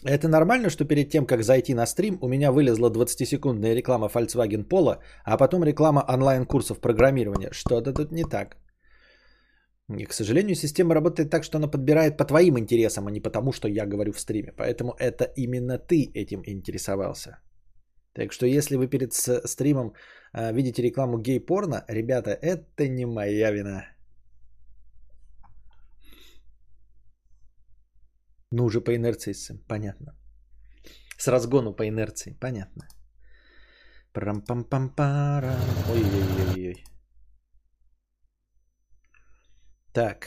[0.05, 4.65] Это нормально, что перед тем, как зайти на стрим, у меня вылезла 20-секундная реклама Volkswagen
[4.67, 7.51] Polo, а потом реклама онлайн-курсов программирования.
[7.53, 8.57] Что-то тут не так.
[9.97, 13.53] И, к сожалению, система работает так, что она подбирает по твоим интересам, а не потому,
[13.53, 14.53] что я говорю в стриме.
[14.57, 17.39] Поэтому это именно ты этим интересовался.
[18.13, 19.95] Так что если вы перед стримом
[20.35, 23.85] э, видите рекламу гей-порно, ребята, это не моя вина.
[28.51, 30.15] Ну, уже по инерции, понятно.
[31.19, 32.89] С разгону по инерции, понятно.
[34.13, 35.55] Прам-пам-пам-пара.
[35.91, 36.85] Ой-ой-ой-ой.
[39.99, 40.27] Так.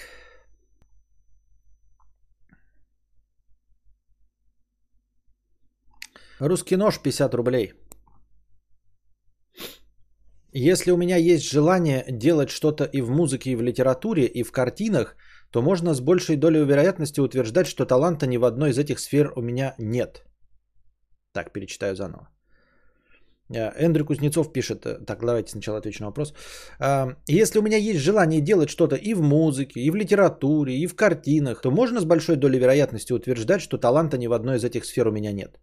[6.40, 7.74] Русский нож 50 рублей.
[10.52, 14.52] Если у меня есть желание делать что-то и в музыке, и в литературе, и в
[14.52, 15.16] картинах,
[15.52, 19.32] то можно с большей долей вероятности утверждать, что таланта ни в одной из этих сфер
[19.38, 20.26] у меня нет.
[21.34, 22.28] Так, перечитаю заново.
[23.54, 26.34] Э, Эндрю Кузнецов пишет, э, так, давайте сначала отвечу на вопрос.
[26.80, 30.88] А, если у меня есть желание делать что-то и в музыке, и в литературе, и
[30.88, 34.64] в картинах, то можно с большой долей вероятности утверждать, что таланта ни в одной из
[34.64, 35.60] этих сфер у меня нет?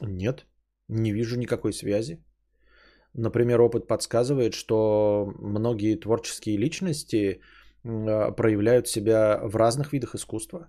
[0.00, 0.46] Нет,
[0.88, 2.18] не вижу никакой связи.
[3.14, 7.40] Например, опыт подсказывает, что многие творческие личности
[7.84, 10.68] э, проявляют себя в разных видах искусства.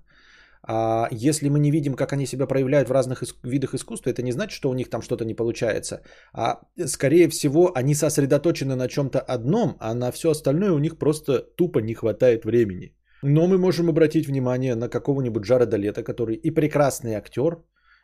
[0.63, 4.21] А если мы не видим, как они себя проявляют в разных иск- видах искусства, это
[4.21, 6.01] не значит, что у них там что-то не получается.
[6.33, 11.39] А скорее всего, они сосредоточены на чем-то одном, а на все остальное у них просто
[11.57, 12.95] тупо не хватает времени.
[13.23, 17.63] Но мы можем обратить внимание на какого-нибудь Джареда Лето, который и прекрасный актер,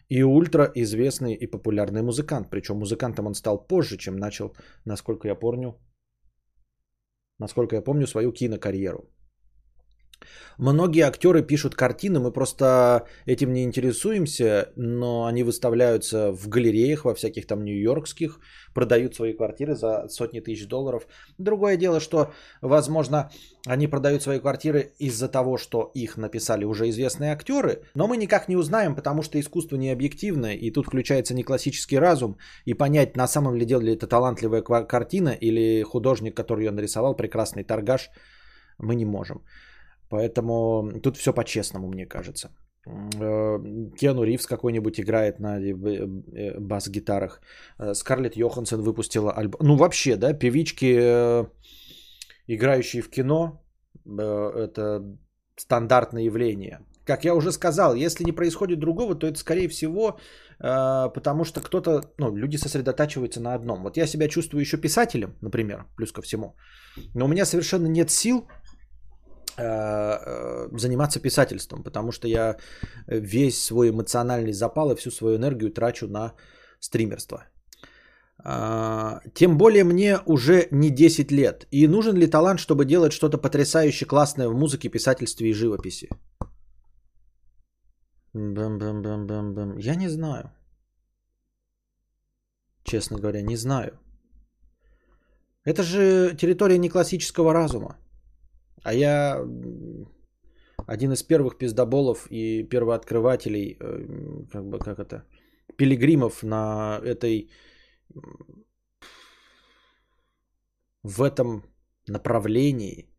[0.10, 2.50] и ультра известный и популярный музыкант.
[2.50, 5.76] Причем музыкантом он стал позже, чем начал, насколько я помню,
[7.40, 9.10] насколько я помню, свою кинокарьеру.
[10.58, 17.14] Многие актеры пишут картины, мы просто этим не интересуемся, но они выставляются в галереях, во
[17.14, 18.40] всяких там нью-йоркских,
[18.74, 21.08] продают свои квартиры за сотни тысяч долларов.
[21.38, 23.30] Другое дело, что, возможно,
[23.68, 28.50] они продают свои квартиры из-за того, что их написали уже известные актеры, но мы никак
[28.50, 33.16] не узнаем, потому что искусство не объективное, и тут включается не классический разум, и понять,
[33.16, 38.10] на самом ли деле это талантливая картина или художник, который ее нарисовал, прекрасный торгаш,
[38.80, 39.42] мы не можем.
[40.10, 42.50] Поэтому тут все по-честному, мне кажется.
[43.20, 43.60] Э,
[43.98, 47.42] Кену Ривз какой-нибудь играет на э, э, бас-гитарах.
[47.94, 49.62] Скарлетт Йоханссон выпустила альбом.
[49.64, 51.46] Ну, вообще, да, певички,
[52.48, 53.62] играющие в кино,
[54.06, 55.04] это
[55.58, 56.80] стандартное явление.
[57.06, 60.18] Как я уже сказал, если не происходит другого, то это скорее всего
[60.60, 63.84] потому что кто-то, ну, люди сосредотачиваются на одном.
[63.84, 66.56] Вот я себя чувствую еще писателем, например, плюс ко всему,
[67.14, 68.48] но у меня совершенно нет сил
[69.58, 72.58] заниматься писательством, потому что я
[73.08, 76.34] весь свой эмоциональный запал и всю свою энергию трачу на
[76.80, 77.44] стримерство.
[78.44, 81.68] А, тем более мне уже не 10 лет.
[81.72, 86.10] И нужен ли талант, чтобы делать что-то потрясающе классное в музыке, писательстве и живописи?
[88.34, 89.78] Бам-бам-бам-бам-бам.
[89.80, 90.52] Я не знаю.
[92.84, 94.00] Честно говоря, не знаю.
[95.66, 97.98] Это же территория не классического разума.
[98.88, 99.46] А я
[100.88, 105.24] один из первых пиздоболов и первооткрывателей, э, как бы, как это,
[105.76, 107.50] пилигримов на этой
[111.04, 111.64] в этом
[112.08, 113.10] направлении.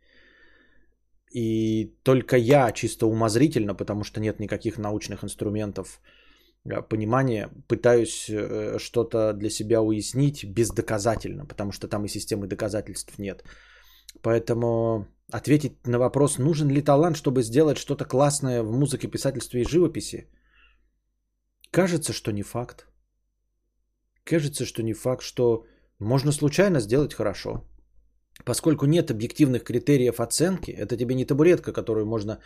[1.34, 6.00] И только я чисто умозрительно, потому что нет никаких научных инструментов
[6.64, 13.18] э, понимания, пытаюсь э, что-то для себя уяснить бездоказательно, потому что там и системы доказательств
[13.18, 13.44] нет.
[14.22, 19.64] Поэтому ответить на вопрос, нужен ли талант, чтобы сделать что-то классное в музыке, писательстве и
[19.64, 20.28] живописи,
[21.70, 22.86] кажется, что не факт.
[24.24, 25.64] Кажется, что не факт, что
[25.98, 27.64] можно случайно сделать хорошо.
[28.44, 32.38] Поскольку нет объективных критериев оценки, это тебе не табуретка, которую можно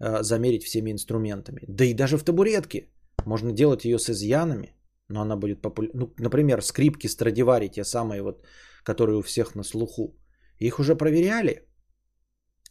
[0.00, 1.60] э, замерить всеми инструментами.
[1.68, 2.88] Да и даже в табуретке
[3.24, 4.74] можно делать ее с изъянами,
[5.08, 6.00] но она будет популярна.
[6.00, 8.44] Ну, например, скрипки Страдивари, те самые вот,
[8.82, 10.16] которые у всех на слуху.
[10.58, 11.66] Их уже проверяли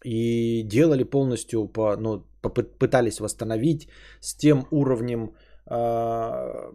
[0.06, 2.24] и делали полностью, по, ну,
[2.80, 3.88] пытались восстановить
[4.22, 5.34] с тем уровнем
[5.70, 5.76] э,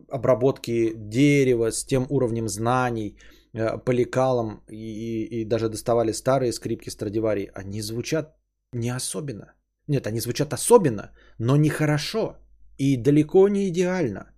[0.09, 3.16] обработки дерева, с тем уровнем знаний,
[3.53, 8.37] Э, по лекалам и, и, даже доставали старые скрипки Страдивари, они звучат
[8.73, 9.55] не особенно.
[9.88, 12.37] Нет, они звучат особенно, но не хорошо
[12.79, 14.33] и далеко не идеально.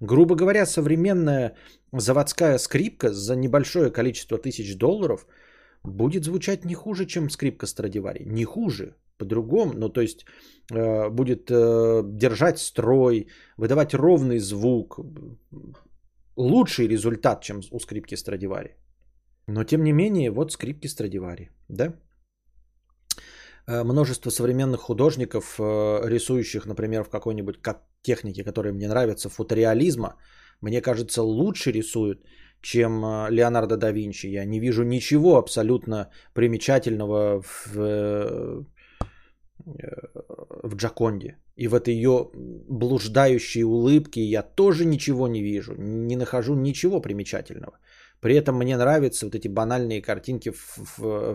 [0.00, 1.56] Грубо говоря, современная
[1.92, 5.26] заводская скрипка за небольшое количество тысяч долларов
[5.84, 8.24] будет звучать не хуже, чем скрипка Страдивари.
[8.24, 9.72] Не хуже, по-другому.
[9.74, 10.24] Ну, то есть
[10.72, 14.98] э, будет э, держать строй, выдавать ровный звук,
[16.36, 18.76] лучший результат, чем у скрипки Страдивари.
[19.46, 21.94] Но тем не менее, вот скрипки Страдивари, да?
[23.66, 30.16] Э, множество современных художников, э, рисующих, например, в какой-нибудь как технике, которые мне нравятся, футуреализма,
[30.60, 32.24] мне кажется, лучше рисуют,
[32.64, 34.26] чем э, Леонардо да Винчи.
[34.26, 38.66] Я не вижу ничего абсолютно примечательного в,
[40.62, 41.36] в Джаконде.
[41.56, 42.30] И в этой ее
[42.68, 47.78] блуждающей улыбке я тоже ничего не вижу, не нахожу ничего примечательного.
[48.20, 50.52] При этом мне нравятся вот эти банальные картинки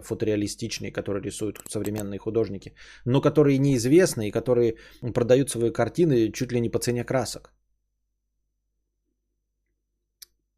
[0.01, 2.73] фотореалистичные, которые рисуют современные художники,
[3.05, 4.75] но которые неизвестны и которые
[5.13, 7.53] продают свои картины чуть ли не по цене красок.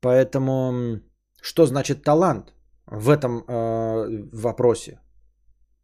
[0.02, 1.00] Поэтому
[1.42, 2.54] что значит талант
[2.86, 5.00] в этом э, вопросе?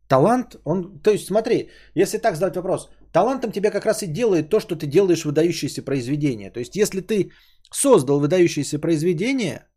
[0.07, 4.49] Талант, он, то есть смотри, если так задать вопрос, талантом тебе как раз и делает
[4.49, 6.51] то, что ты делаешь выдающиеся произведения.
[6.51, 7.31] То есть если ты
[7.71, 9.67] создал выдающееся произведение,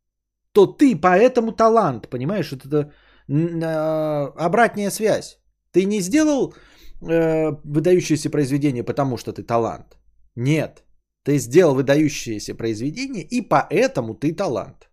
[0.53, 2.53] то ты поэтому талант, понимаешь?
[2.53, 2.92] Это,
[3.29, 5.38] это обратная связь.
[5.72, 6.55] Ты не сделал
[7.03, 9.98] э, выдающееся произведение, потому что ты талант.
[10.37, 10.85] Нет.
[11.25, 14.91] Ты сделал выдающееся произведение, и поэтому ты талант.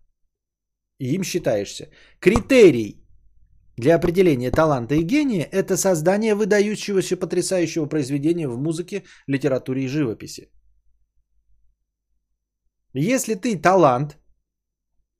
[0.99, 1.89] Им считаешься.
[2.19, 3.03] Критерий
[3.77, 10.49] для определения таланта и гения это создание выдающегося потрясающего произведения в музыке, литературе и живописи.
[12.93, 14.17] Если ты талант,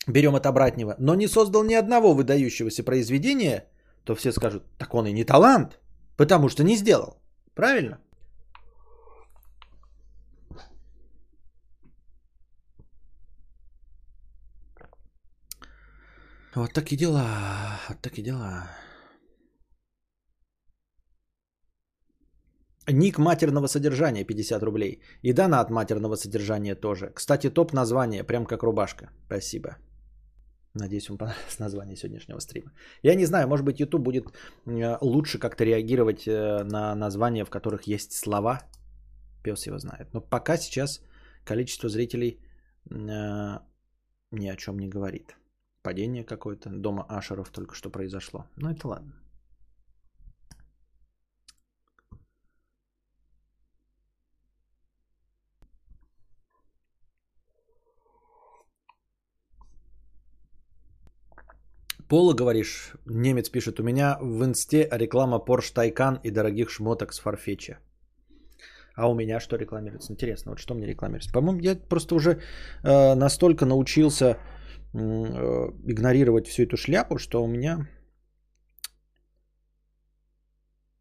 [0.08, 3.66] берем от обратного, но не создал ни одного выдающегося произведения,
[4.04, 5.80] то все скажут, так он и не талант,
[6.18, 7.22] потому что не сделал.
[7.54, 8.00] Правильно?
[16.58, 17.80] Вот такие дела.
[17.88, 18.68] Вот такие дела.
[22.90, 25.02] Ник матерного содержания 50 рублей.
[25.22, 27.12] И дана от матерного содержания тоже.
[27.14, 29.10] Кстати, топ название, прям как рубашка.
[29.28, 29.78] Спасибо.
[30.74, 32.72] Надеюсь, вам понравилось название сегодняшнего стрима.
[33.04, 34.26] Я не знаю, может быть, YouTube будет
[34.66, 38.62] э, лучше как-то реагировать э, на названия, в которых есть слова.
[39.44, 40.12] Пес его знает.
[40.14, 41.02] Но пока сейчас
[41.46, 42.40] количество зрителей
[42.90, 43.60] э,
[44.32, 45.38] ни о чем не говорит
[45.88, 48.46] падение какое-то дома Ашеров только что произошло.
[48.58, 49.14] Ну это ладно.
[62.10, 67.22] Пола, говоришь, немец пишет, у меня в инсте реклама Porsche Taycan и дорогих шмоток с
[67.24, 67.78] Farfetch.
[68.96, 70.12] А у меня что рекламируется?
[70.12, 71.32] Интересно, вот что мне рекламируется?
[71.32, 72.42] По-моему, я просто уже
[72.84, 74.38] э, настолько научился
[74.98, 77.88] игнорировать всю эту шляпу, что у меня...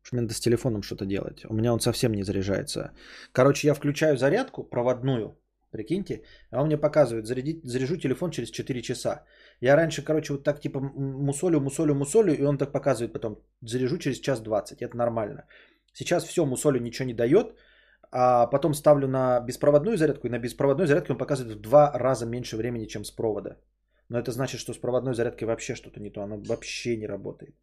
[0.03, 1.45] Что мне с телефоном что-то делать.
[1.49, 2.93] У меня он совсем не заряжается.
[3.33, 5.37] Короче, я включаю зарядку проводную,
[5.73, 9.25] прикиньте, а он мне показывает, зарядить, заряжу телефон через 4 часа.
[9.61, 13.99] Я раньше, короче, вот так типа мусолю, мусолю, мусолю, и он так показывает потом, заряжу
[13.99, 15.45] через час 20, это нормально.
[15.93, 17.55] Сейчас все, мусолю ничего не дает,
[18.13, 22.27] а потом ставлю на беспроводную зарядку, и на беспроводной зарядке он показывает в два раза
[22.27, 23.57] меньше времени, чем с провода.
[24.09, 27.55] Но это значит, что с проводной зарядкой вообще что-то не то, оно вообще не работает.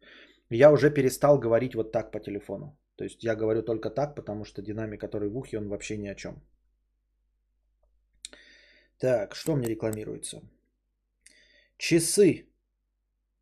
[0.50, 2.78] Я уже перестал говорить вот так по телефону.
[2.96, 6.08] То есть я говорю только так, потому что динамик, который в ухе, он вообще ни
[6.08, 6.42] о чем.
[8.98, 10.42] Так, что мне рекламируется?
[11.76, 12.46] Часы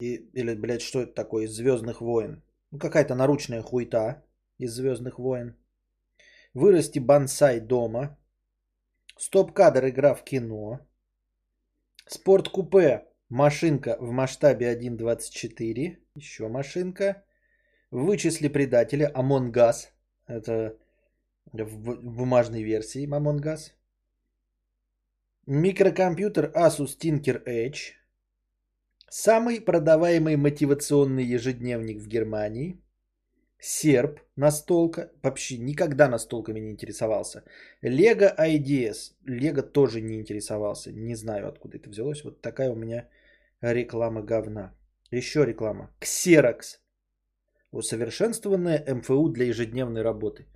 [0.00, 2.42] И, или, блядь, что это такое из Звездных войн?
[2.70, 4.24] Ну, какая-то наручная хуйта
[4.58, 5.54] из Звездных войн.
[6.54, 8.16] Вырасти бонсай дома.
[9.18, 10.80] Стоп-кадр игра в кино.
[12.12, 13.06] Спорт-купе.
[13.30, 15.96] Машинка в масштабе 1.24.
[16.14, 17.24] Еще машинка.
[17.90, 19.10] Вычисли предателя.
[19.52, 19.88] Us.
[20.26, 20.76] Это
[21.52, 23.72] в бумажной версии Us.
[25.46, 27.94] Микрокомпьютер Asus Tinker Edge.
[29.08, 32.78] Самый продаваемый мотивационный ежедневник в Германии.
[33.64, 35.12] Серп настолка.
[35.22, 37.44] Вообще никогда настолками не интересовался.
[37.80, 39.14] Lego IDS.
[39.24, 40.92] Лего тоже не интересовался.
[40.92, 42.24] Не знаю, откуда это взялось.
[42.24, 43.08] Вот такая у меня
[43.60, 44.74] реклама говна.
[45.12, 45.94] Еще реклама.
[46.00, 46.80] Xerox.
[47.70, 50.46] Усовершенствованная МФУ для ежедневной работы.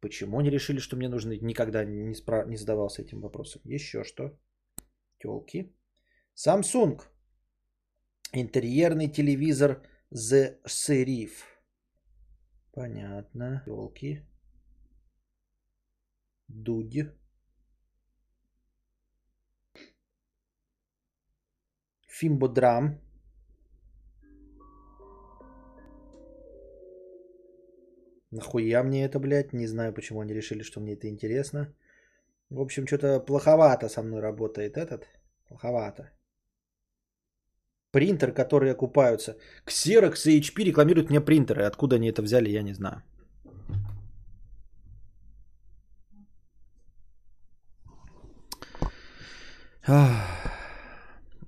[0.00, 1.38] Почему они решили, что мне нужно?
[1.40, 2.44] Никогда не, спра...
[2.46, 3.62] не задавался этим вопросом.
[3.64, 4.36] Еще что?
[5.22, 5.72] Телки.
[6.34, 7.00] Samsung.
[8.32, 9.82] Интерьерный телевизор
[10.12, 11.49] The Serif.
[12.72, 13.62] Понятно.
[13.64, 14.22] Телки.
[16.48, 17.12] Дудь.
[22.06, 23.00] Фимбодрам.
[28.30, 29.52] Нахуя мне это, блядь?
[29.52, 31.74] Не знаю, почему они решили, что мне это интересно.
[32.50, 35.08] В общем, что-то плоховато со мной работает этот.
[35.48, 36.10] Плоховато.
[37.92, 39.36] Принтер, которые окупаются.
[39.66, 41.64] Xerox и HP рекламируют мне принтеры.
[41.64, 43.02] Откуда они это взяли, я не знаю.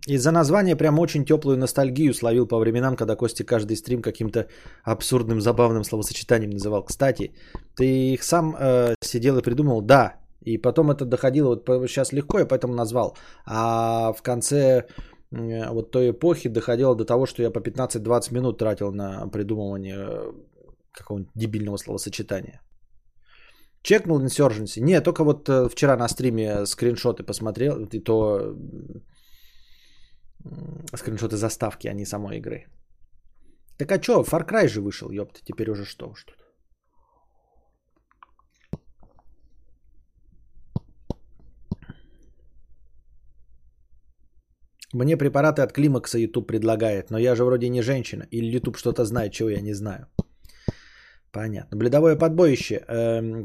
[0.09, 4.49] Из-за названия прям очень теплую ностальгию словил по временам, когда Костя каждый стрим каким-то
[4.83, 6.85] абсурдным, забавным словосочетанием называл.
[6.85, 7.33] Кстати,
[7.77, 9.81] ты их сам э, сидел и придумал?
[9.81, 10.15] Да.
[10.41, 13.17] И потом это доходило, вот сейчас легко, я поэтому назвал.
[13.47, 14.87] А в конце
[15.33, 20.33] вот той эпохи доходило до того, что я по 15-20 минут тратил на придумывание э,
[20.93, 22.61] какого-нибудь дебильного словосочетания.
[23.83, 24.81] Чекнул Insurgency?
[24.81, 28.57] Нет, только вот э, вчера на стриме скриншоты посмотрел, и то
[30.95, 32.67] скриншоты заставки, а не самой игры.
[33.79, 36.42] Так а чё, Far Cry же вышел, ёпта, теперь уже что уж тут.
[44.93, 48.27] Мне препараты от климакса YouTube предлагает, но я же вроде не женщина.
[48.31, 50.07] Или YouTube что-то знает, чего я не знаю.
[51.31, 51.79] Понятно.
[51.79, 52.85] Бледовое подбоище.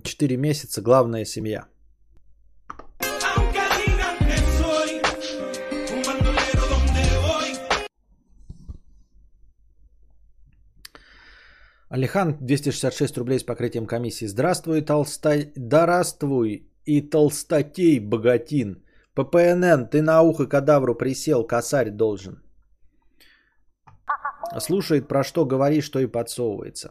[0.04, 0.82] 4 эм, месяца.
[0.82, 1.68] Главная семья.
[11.90, 14.28] Алихан 266 рублей с покрытием комиссии.
[14.28, 15.54] Здравствуй, толстай...
[15.56, 18.84] Дараствуй и толстотей, богатин.
[19.18, 22.44] ППНН, ты на ухо кадавру присел, косарь должен.
[24.60, 26.90] Слушает, про что говоришь, что и подсовывается.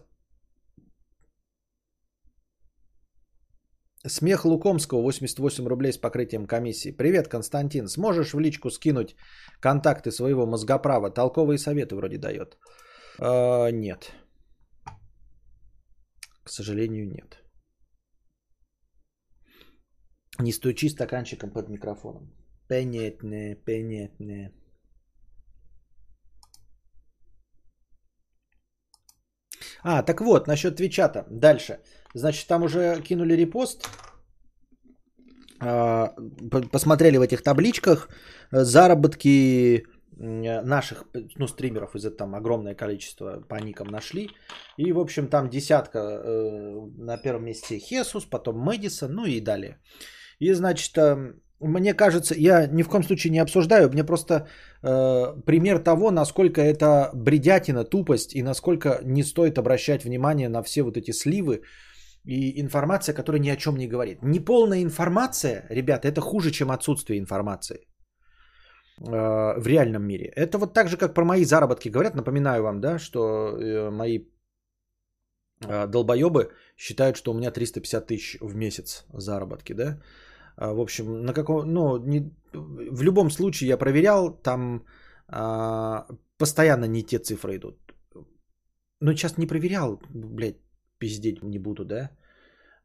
[4.09, 6.93] Смех Лукомского, 88 рублей с покрытием комиссии.
[6.93, 7.89] Привет, Константин.
[7.89, 9.17] Сможешь в личку скинуть
[9.61, 11.11] контакты своего мозгоправа?
[11.11, 12.57] Толковые советы вроде дает.
[13.19, 14.13] Э, нет.
[16.45, 17.46] К сожалению, нет.
[20.39, 22.33] Не стучи стаканчиком под микрофоном.
[22.69, 24.53] Понятно, понятно.
[29.83, 31.27] А, так вот, насчет Твичата.
[31.31, 31.81] Дальше.
[32.15, 33.89] Значит, там уже кинули репост.
[35.61, 36.15] А,
[36.73, 38.09] посмотрели в этих табличках
[38.51, 39.87] заработки
[40.19, 41.05] Э, наших,
[41.39, 44.31] ну, стримеров из этого там огромное количество по никам нашли.
[44.79, 49.79] И, в общем, там десятка э, на первом месте Хесус, потом Мэдисон, ну и далее.
[50.39, 54.35] И, значит, э, мне кажется, я ни в коем случае не обсуждаю, мне просто
[54.83, 60.83] э, пример того, насколько это бредятина, тупость и насколько не стоит обращать внимание на все
[60.83, 61.63] вот эти сливы
[62.25, 64.23] и информация, которая ни о чем не говорит.
[64.23, 67.87] Неполная информация, ребята, это хуже, чем отсутствие информации.
[68.99, 70.33] Э, в реальном мире.
[70.37, 72.15] Это вот так же, как про мои заработки говорят.
[72.15, 73.19] Напоминаю вам, да, что
[73.59, 74.21] э, мои
[75.61, 80.01] э, долбоебы считают, что у меня 350 тысяч в месяц заработки, да.
[80.57, 84.85] В общем, на каком, ну, не, в любом случае я проверял, там
[85.29, 86.07] а,
[86.39, 87.77] постоянно не те цифры идут.
[89.01, 90.57] Ну, сейчас не проверял, блядь,
[90.99, 92.11] пиздеть не буду, да.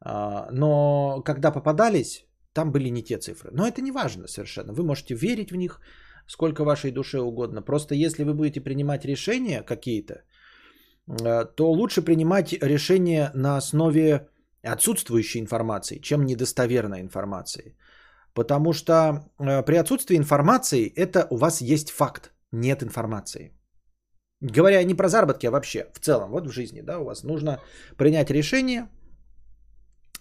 [0.00, 3.50] А, но когда попадались, там были не те цифры.
[3.52, 4.72] Но это не важно совершенно.
[4.72, 5.80] Вы можете верить в них
[6.26, 7.62] сколько вашей душе угодно.
[7.62, 10.14] Просто если вы будете принимать решения какие-то,
[11.06, 14.28] э, то лучше принимать решения на основе
[14.62, 17.76] отсутствующей информации, чем недостоверной информации.
[18.34, 18.94] Потому что
[19.38, 23.52] э, при отсутствии информации это у вас есть факт, нет информации.
[24.40, 27.60] Говоря не про заработки, а вообще в целом, вот в жизни, да, у вас нужно
[27.96, 28.88] принять решение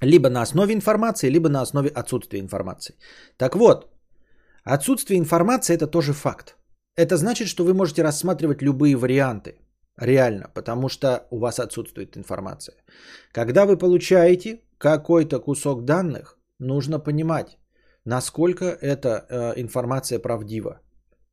[0.02, 2.96] либо на основе информации, либо на основе отсутствия информации.
[3.38, 3.88] Так вот,
[4.64, 6.58] отсутствие информации это тоже факт.
[6.96, 9.56] Это значит, что вы можете рассматривать любые варианты.
[10.02, 12.76] Реально, потому что у вас отсутствует информация.
[13.32, 17.60] Когда вы получаете какой-то кусок данных, нужно понимать,
[18.04, 20.82] насколько эта э, информация правдива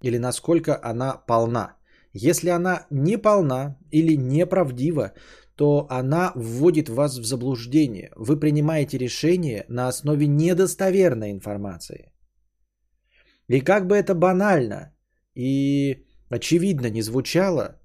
[0.03, 1.77] или насколько она полна.
[2.13, 5.13] Если она не полна или неправдива,
[5.55, 8.13] то она вводит вас в заблуждение.
[8.17, 12.13] Вы принимаете решение на основе недостоверной информации.
[13.49, 14.95] И как бы это банально
[15.35, 17.78] и очевидно не звучало,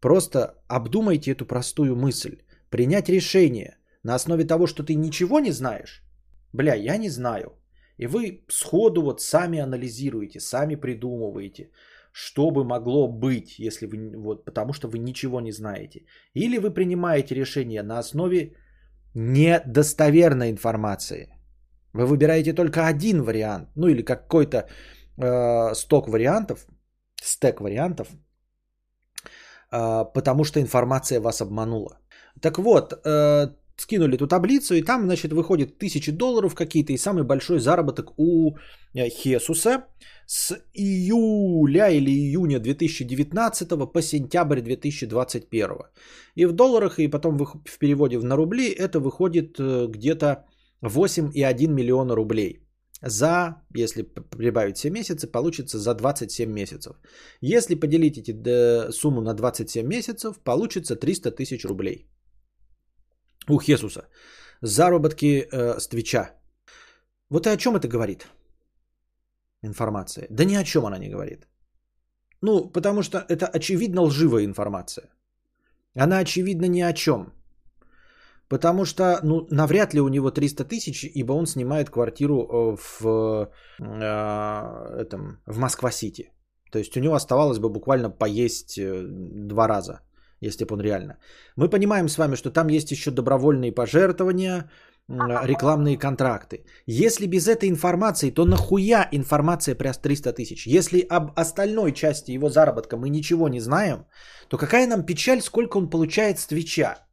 [0.00, 2.38] просто обдумайте эту простую мысль.
[2.70, 6.02] Принять решение на основе того, что ты ничего не знаешь,
[6.52, 7.56] бля, я не знаю.
[7.98, 11.70] И вы сходу вот сами анализируете, сами придумываете,
[12.12, 16.06] что бы могло быть, если вы, вот, потому что вы ничего не знаете.
[16.34, 18.54] Или вы принимаете решение на основе
[19.14, 21.28] недостоверной информации.
[21.92, 24.68] Вы выбираете только один вариант, ну или какой-то
[25.18, 26.66] э, сток вариантов,
[27.22, 28.08] стек вариантов,
[29.70, 31.98] потому что информация вас обманула.
[32.40, 33.48] Так вот, э,
[33.80, 38.56] скинули эту таблицу, и там, значит, выходит тысячи долларов какие-то, и самый большой заработок у
[38.94, 39.84] э, Хесуса
[40.26, 45.70] с июля или июня 2019 по сентябрь 2021.
[46.36, 50.44] И в долларах, и потом в переводе на рубли, это выходит э, где-то
[50.82, 52.60] 8,1 миллиона рублей.
[53.02, 56.96] За, если прибавить все месяцы, получится за 27 месяцев.
[57.40, 62.10] Если поделить эти сумму на 27 месяцев, получится 300 тысяч рублей
[63.48, 64.08] у Хесуса.
[64.62, 66.30] Заработки э, с Твича.
[67.30, 68.26] Вот и о чем это говорит?
[69.62, 70.26] Информация.
[70.30, 71.46] Да ни о чем она не говорит.
[72.42, 75.08] Ну, потому что это очевидно лживая информация.
[75.94, 77.32] Она очевидно ни о чем.
[78.50, 83.48] Потому что, ну, навряд ли у него 300 тысяч, ибо он снимает квартиру э, в,
[83.78, 86.32] э, этом, в Москва-Сити.
[86.72, 89.06] То есть у него оставалось бы буквально поесть э,
[89.48, 90.00] два раза
[90.42, 91.18] если бы он реально.
[91.56, 94.70] Мы понимаем с вами, что там есть еще добровольные пожертвования,
[95.08, 96.64] рекламные контракты.
[96.86, 100.66] Если без этой информации, то нахуя информация про 300 тысяч?
[100.66, 104.06] Если об остальной части его заработка мы ничего не знаем,
[104.48, 107.09] то какая нам печаль, сколько он получает с Твича?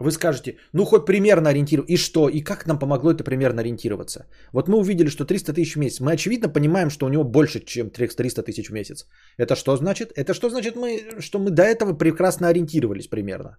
[0.00, 1.92] Вы скажете, ну хоть примерно ориентироваться.
[1.92, 2.28] И что?
[2.28, 4.26] И как нам помогло это примерно ориентироваться?
[4.52, 6.00] Вот мы увидели, что 300 тысяч в месяц.
[6.00, 9.06] Мы очевидно понимаем, что у него больше, чем 300 тысяч в месяц.
[9.36, 10.12] Это что значит?
[10.16, 13.58] Это что значит, мы, что мы до этого прекрасно ориентировались примерно?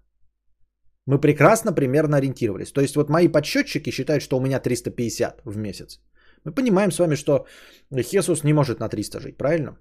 [1.05, 2.71] Мы прекрасно примерно ориентировались.
[2.71, 5.99] То есть вот мои подсчетчики считают, что у меня 350 в месяц.
[6.45, 7.45] Мы понимаем с вами, что
[7.93, 9.77] Хесус не может на 300 жить, правильно?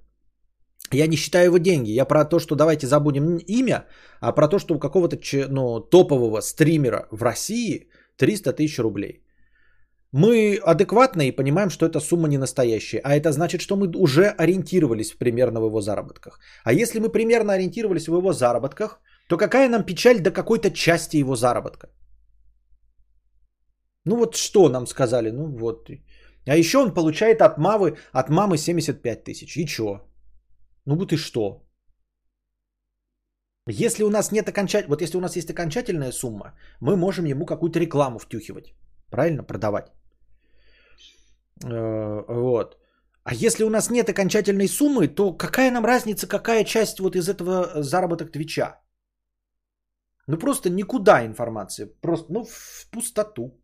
[0.92, 1.90] Я не считаю его деньги.
[1.90, 3.86] Я про то, что давайте забудем имя,
[4.20, 5.16] а про то, что у какого-то
[5.48, 9.22] ну, топового стримера в России 300 тысяч рублей.
[10.12, 13.00] Мы адекватны и понимаем, что эта сумма не настоящая.
[13.04, 16.40] А это значит, что мы уже ориентировались примерно в его заработках.
[16.64, 21.18] А если мы примерно ориентировались в его заработках, то какая нам печаль до какой-то части
[21.18, 21.88] его заработка?
[24.06, 25.30] Ну вот что нам сказали?
[25.30, 25.90] Ну вот.
[26.46, 29.56] А еще он получает от мамы, от мамы 75 тысяч.
[29.56, 30.00] И что?
[30.88, 31.68] Ну вот и что?
[33.68, 37.44] Если у нас нет окончательной, вот если у нас есть окончательная сумма, мы можем ему
[37.44, 38.74] какую-то рекламу втюхивать,
[39.10, 39.92] правильно, продавать.
[41.62, 42.78] Э, вот.
[43.24, 47.28] А если у нас нет окончательной суммы, то какая нам разница, какая часть вот из
[47.28, 48.80] этого заработок Твича?
[50.26, 53.60] Ну просто никуда информация, просто ну в пустоту.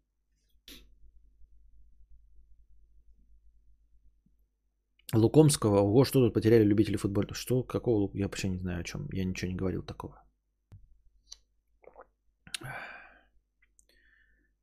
[5.17, 7.35] Лукомского, ого, что тут потеряли любители футбола.
[7.35, 10.23] Что, какого, я вообще не знаю о чем, я ничего не говорил такого.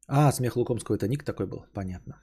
[0.08, 2.14] А, смех Лукомского, это ник такой был, понятно.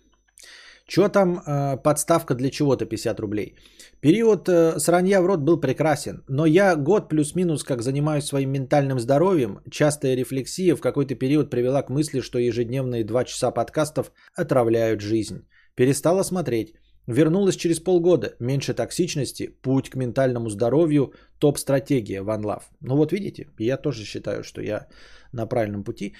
[0.91, 3.57] Что там, э, подставка для чего-то 50 рублей.
[4.01, 8.99] Период э, сранья в рот был прекрасен, но я год плюс-минус как занимаюсь своим ментальным
[8.99, 15.01] здоровьем, частая рефлексия в какой-то период привела к мысли, что ежедневные 2 часа подкастов отравляют
[15.01, 15.47] жизнь.
[15.75, 16.75] Перестала смотреть.
[17.09, 18.37] Вернулась через полгода.
[18.39, 22.63] Меньше токсичности, путь к ментальному здоровью, топ-стратегия One Love.
[22.83, 24.89] Ну вот видите, я тоже считаю, что я
[25.33, 26.15] на правильном пути.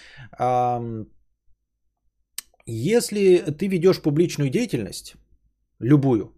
[2.65, 5.15] Если ты ведешь публичную деятельность,
[5.79, 6.33] любую,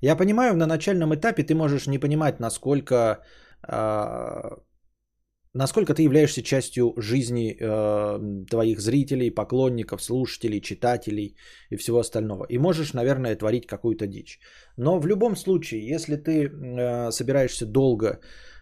[0.00, 3.22] я понимаю, на начальном этапе ты можешь не понимать, насколько
[3.62, 4.58] а,
[5.54, 11.36] насколько ты являешься частью жизни э, твоих зрителей, поклонников, слушателей, читателей
[11.70, 12.46] и всего остального.
[12.48, 14.40] И можешь, наверное, творить какую-то дичь.
[14.76, 18.20] Но в любом случае, если ты э, собираешься долго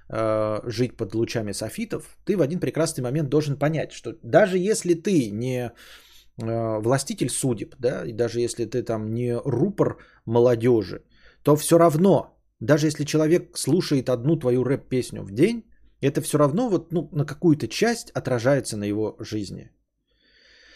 [0.08, 4.94] э, жить под лучами софитов, ты в один прекрасный момент должен понять, что даже если
[4.94, 5.72] ты не
[6.42, 11.02] э, властитель судеб, да, и даже если ты там не рупор молодежи,
[11.42, 15.64] то все равно, даже если человек слушает одну твою рэп-песню в день,
[16.00, 19.70] это все равно вот, ну, на какую-то часть отражается на его жизни.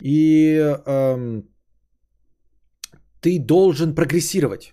[0.02, 0.56] И
[0.86, 1.48] эм,
[3.20, 4.72] ты должен прогрессировать.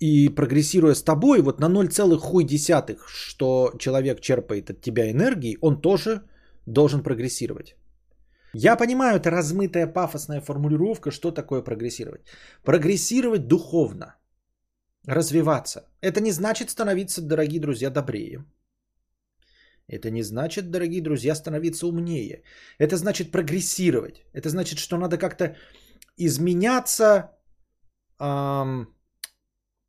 [0.00, 6.22] И прогрессируя с тобой, вот на 0,1, что человек черпает от тебя энергии, он тоже
[6.66, 7.76] должен прогрессировать.
[8.54, 12.22] Я понимаю, это размытая пафосная формулировка, что такое прогрессировать.
[12.64, 14.14] Прогрессировать духовно–
[15.06, 15.80] развиваться.
[16.00, 18.44] Это не значит становиться, дорогие друзья, добрее.
[19.86, 22.42] Это не значит, дорогие друзья, становиться умнее.
[22.78, 24.24] Это значит прогрессировать.
[24.32, 25.56] Это значит, что надо как-то
[26.16, 27.30] изменяться,
[28.18, 28.86] эм,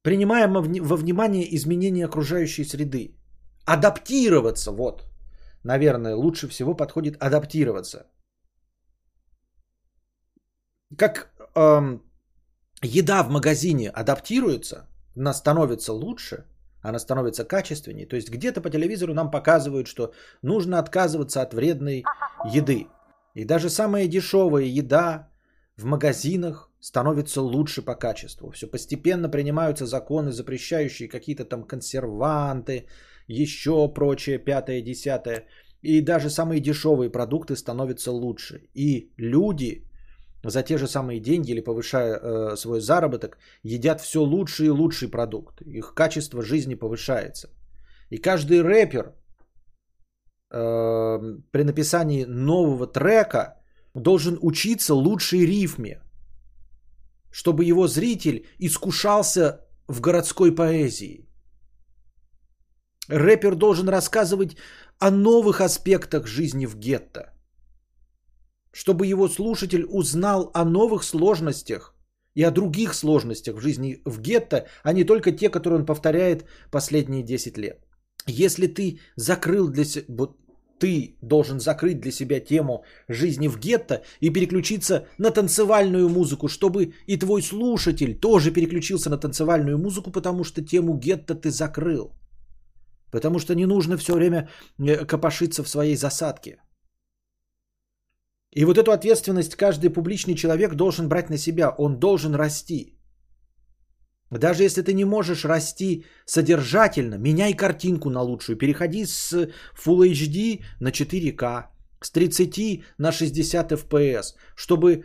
[0.01, 3.15] принимая во внимание изменения окружающей среды.
[3.65, 5.05] Адаптироваться, вот.
[5.63, 8.05] Наверное, лучше всего подходит адаптироваться.
[10.97, 12.03] Как эм,
[12.83, 16.45] еда в магазине адаптируется, она становится лучше,
[16.81, 18.07] она становится качественнее.
[18.07, 22.03] То есть где-то по телевизору нам показывают, что нужно отказываться от вредной
[22.53, 22.87] еды.
[23.33, 25.29] И даже самая дешевая еда
[25.77, 28.51] в магазинах становится лучше по качеству.
[28.51, 32.85] Все постепенно принимаются законы, запрещающие какие-то там консерванты,
[33.27, 35.47] еще прочее, пятое, десятое.
[35.81, 38.69] И даже самые дешевые продукты становятся лучше.
[38.73, 39.83] И люди
[40.49, 45.09] за те же самые деньги или повышая э, свой заработок, едят все лучший и лучший
[45.09, 45.61] продукт.
[45.61, 47.49] Их качество жизни повышается.
[48.11, 49.13] И каждый рэпер
[50.51, 53.61] э, при написании нового трека
[53.93, 56.01] должен учиться лучшей рифме,
[57.31, 61.27] чтобы его зритель искушался в городской поэзии.
[63.07, 64.57] Рэпер должен рассказывать
[64.99, 67.31] о новых аспектах жизни в гетто–
[68.75, 71.95] чтобы его слушатель узнал о новых сложностях
[72.35, 76.45] и о других сложностях в жизни в гетто, а не только те, которые он повторяет
[76.71, 77.77] последние 10 лет.
[78.27, 80.27] Если ты закрыл для себя,
[80.77, 86.93] ты должен закрыть для себя тему жизни в гетто и переключиться на танцевальную музыку, чтобы
[87.07, 92.11] и твой слушатель тоже переключился на танцевальную музыку, потому что тему гетто ты закрыл.
[93.11, 94.49] Потому что не нужно все время
[94.79, 96.57] э, копошиться в своей засадке.
[98.55, 101.75] И вот эту ответственность каждый публичный человек должен брать на себя.
[101.77, 102.97] Он должен расти.
[104.31, 108.57] Даже если ты не можешь расти содержательно, меняй картинку на лучшую.
[108.57, 111.65] Переходи с Full HD на 4К,
[112.01, 115.03] с 30 на 60 FPS, чтобы э,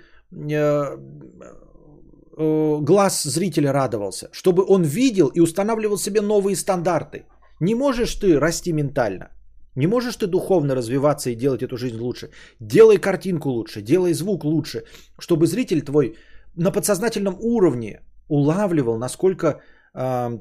[2.37, 7.27] э, глаз зрителя радовался, чтобы он видел и устанавливал себе новые стандарты.
[7.61, 9.29] Не можешь ты расти ментально–
[9.77, 12.31] не можешь ты духовно развиваться и делать эту жизнь лучше.
[12.61, 14.85] Делай картинку лучше, делай звук лучше,
[15.19, 16.17] чтобы зритель твой
[16.57, 19.61] на подсознательном уровне улавливал, насколько
[19.95, 20.39] э,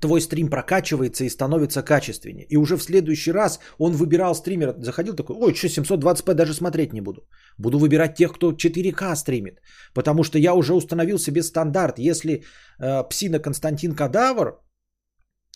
[0.00, 2.46] твой стрим прокачивается и становится качественнее.
[2.48, 6.92] И уже в следующий раз он выбирал стримера, заходил такой, ой, что 720p даже смотреть
[6.92, 7.22] не буду.
[7.58, 9.60] Буду выбирать тех, кто 4К стримит.
[9.94, 11.98] Потому что я уже установил себе стандарт.
[11.98, 12.44] Если
[12.78, 14.60] э, псина Константин Кадавр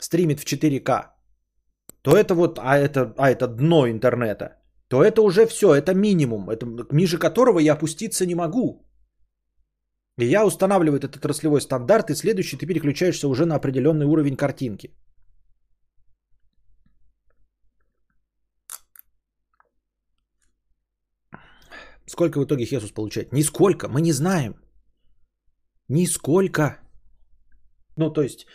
[0.01, 1.16] стримит в 4К,
[2.07, 4.45] то это вот, а это, а это дно интернета,
[4.89, 8.89] то это уже все, это минимум, это, ниже которого я опуститься не могу.
[10.19, 14.95] И я устанавливаю этот отраслевой стандарт, и следующий ты переключаешься уже на определенный уровень картинки.
[22.07, 23.33] Сколько в итоге Хесус получает?
[23.33, 24.55] Нисколько, мы не знаем.
[25.89, 26.79] Нисколько.
[27.97, 28.47] Ну, то есть,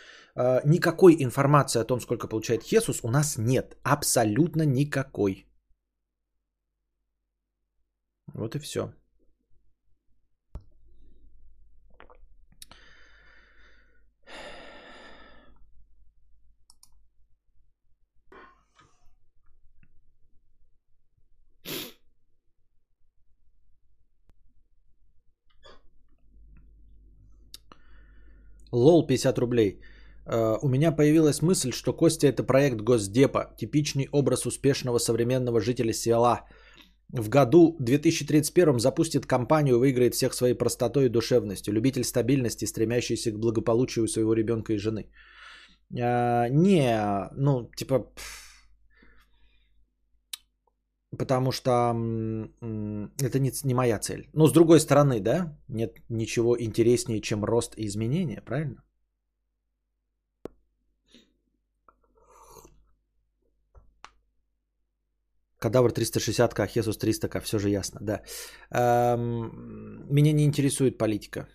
[0.64, 3.76] никакой информации о том, сколько получает Хесус, у нас нет.
[3.82, 5.46] Абсолютно никакой.
[8.34, 8.92] Вот и все.
[28.72, 29.80] Лол 50 рублей.
[30.26, 35.92] Э, у меня появилась мысль, что Костя это проект Госдепа, типичный образ успешного современного жителя
[35.92, 36.46] села.
[37.08, 43.38] В году 2031 запустит компанию, выиграет всех своей простотой и душевностью, любитель стабильности, стремящийся к
[43.38, 45.10] благополучию своего ребенка и жены.
[46.00, 48.06] А, не, ну, типа,
[51.18, 51.70] Потому что
[53.20, 54.30] это не, не моя цель.
[54.32, 58.82] Но с другой стороны, да, нет ничего интереснее, чем рост и изменения, правильно?
[65.62, 68.22] Кадавр 360к, Хесус 300к, все же ясно, да.
[68.70, 71.46] Эм, меня не интересует политика.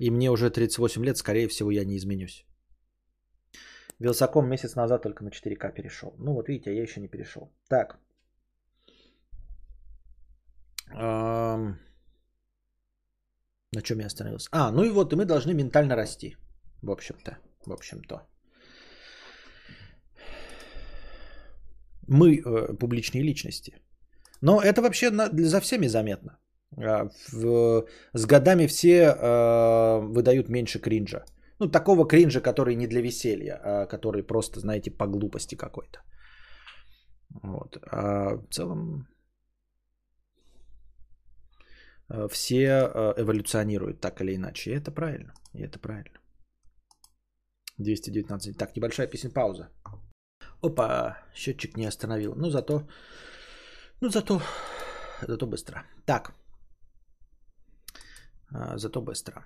[0.00, 2.46] И мне уже 38 лет, скорее всего, я не изменюсь.
[4.00, 6.14] Вилсаком месяц назад только на 4К перешел.
[6.18, 7.50] Ну вот видите, я еще не перешел.
[7.68, 7.98] Так.
[10.90, 11.78] Эм...
[13.72, 14.48] На чем я остановился?
[14.52, 16.36] А, ну и вот, и мы должны ментально расти.
[16.82, 17.36] В общем-то.
[17.66, 18.26] В общем-то.
[22.08, 23.72] Мы э, публичные личности.
[24.40, 26.38] Но это вообще на, за всеми заметно.
[26.76, 31.24] А, в, с годами все э, выдают меньше кринжа.
[31.58, 36.00] Ну, такого кринжа, который не для веселья, а который просто, знаете, по глупости какой-то.
[37.42, 37.76] Вот.
[37.90, 39.06] А в целом
[42.10, 44.70] э, все э, эволюционируют так или иначе.
[44.70, 45.32] И это правильно.
[45.54, 46.20] И это правильно.
[47.78, 48.56] 219.
[48.56, 49.68] Так, небольшая песен пауза.
[50.62, 52.34] Опа, счетчик не остановил.
[52.36, 52.82] Ну, зато...
[54.00, 54.40] Ну, зато...
[55.22, 55.82] Зато быстро.
[56.04, 56.34] Так.
[58.50, 59.44] А, зато быстро.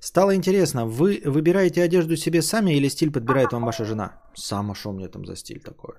[0.00, 4.22] Стало интересно, вы выбираете одежду себе сами или стиль подбирает вам ваша жена?
[4.34, 5.94] Сама, что мне там за стиль такой?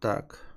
[0.00, 0.55] Так.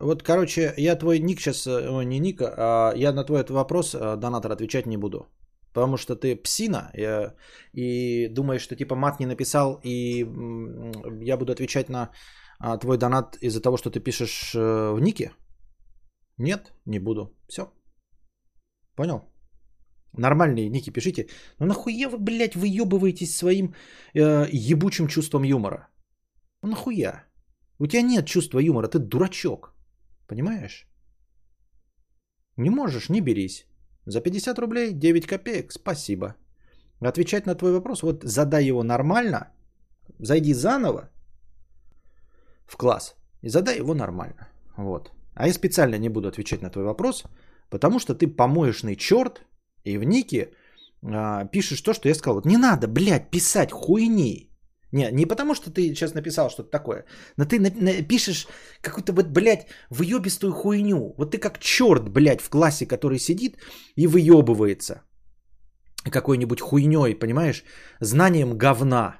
[0.00, 3.94] Вот, короче, я твой ник сейчас, э, ой, не ник, а я на твой вопрос,
[3.94, 5.26] э, донатор, отвечать не буду.
[5.72, 7.30] Потому что ты псина и,
[7.72, 10.26] и думаешь, что типа мат не написал, и
[11.24, 12.10] я буду отвечать на
[12.58, 15.32] а, твой донат из-за того, что ты пишешь э, в нике?
[16.38, 17.36] Нет, не буду.
[17.48, 17.72] Все.
[18.96, 19.20] Понял?
[20.12, 21.28] Нормальные ники пишите.
[21.60, 23.74] Ну нахуя вы, блядь, выебываетесь своим
[24.14, 25.88] э, ебучим чувством юмора?
[26.62, 27.24] Ну нахуя?
[27.78, 29.77] У тебя нет чувства юмора, ты дурачок.
[30.28, 30.86] Понимаешь?
[32.56, 33.66] Не можешь, не берись.
[34.06, 36.34] За 50 рублей 9 копеек, спасибо.
[37.00, 39.48] Отвечать на твой вопрос, вот задай его нормально,
[40.18, 41.10] зайди заново
[42.66, 44.48] в класс и задай его нормально.
[44.76, 45.12] Вот.
[45.34, 47.24] А я специально не буду отвечать на твой вопрос,
[47.70, 49.46] потому что ты помоечный черт
[49.84, 50.52] и в нике
[51.02, 52.34] а, пишешь то, что я сказал.
[52.36, 54.50] Вот не надо, блядь, писать хуйни.
[54.92, 57.04] Не, не потому, что ты сейчас написал что-то такое,
[57.36, 58.46] но ты на, на, пишешь
[58.80, 61.14] какую-то вот, блядь, выебистую хуйню.
[61.18, 63.58] Вот ты как черт, блядь, в классе, который сидит
[63.96, 65.02] и выебывается
[66.10, 67.64] какой-нибудь хуйней, понимаешь,
[68.00, 69.16] знанием говна.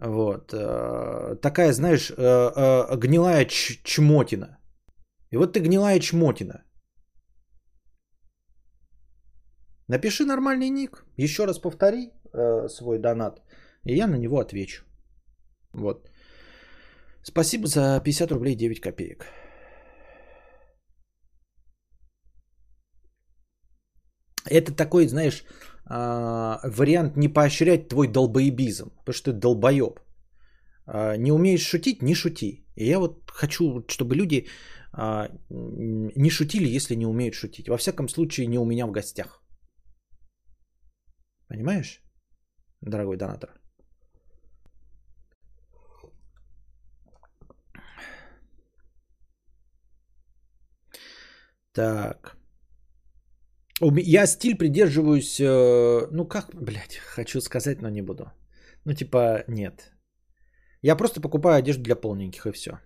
[0.00, 0.52] Вот.
[0.52, 4.58] Э, такая, знаешь, э, э, гнилая ч- чмотина.
[5.30, 6.64] И вот ты гнилая чмотина.
[9.88, 11.04] Напиши нормальный ник.
[11.16, 13.42] Еще раз повтори э, свой донат.
[13.84, 14.84] И я на него отвечу.
[15.72, 16.10] Вот.
[17.22, 19.26] Спасибо за 50 рублей 9 копеек.
[24.50, 25.44] Это такой, знаешь,
[25.84, 30.00] а, вариант не поощрять твой долбоебизм, потому что ты долбоеб.
[30.86, 32.66] А, не умеешь шутить, не шути.
[32.76, 34.46] И я вот хочу, чтобы люди
[34.92, 37.68] а, не шутили, если не умеют шутить.
[37.68, 39.42] Во всяком случае, не у меня в гостях.
[41.48, 42.02] Понимаешь,
[42.82, 43.50] дорогой донатор?
[51.72, 52.36] Так.
[53.80, 58.32] Я стиль придерживаюсь, э, ну как, блядь, хочу сказать, но не буду.
[58.84, 59.92] Ну типа, нет.
[60.82, 62.78] Я просто покупаю одежду для полненьких и все.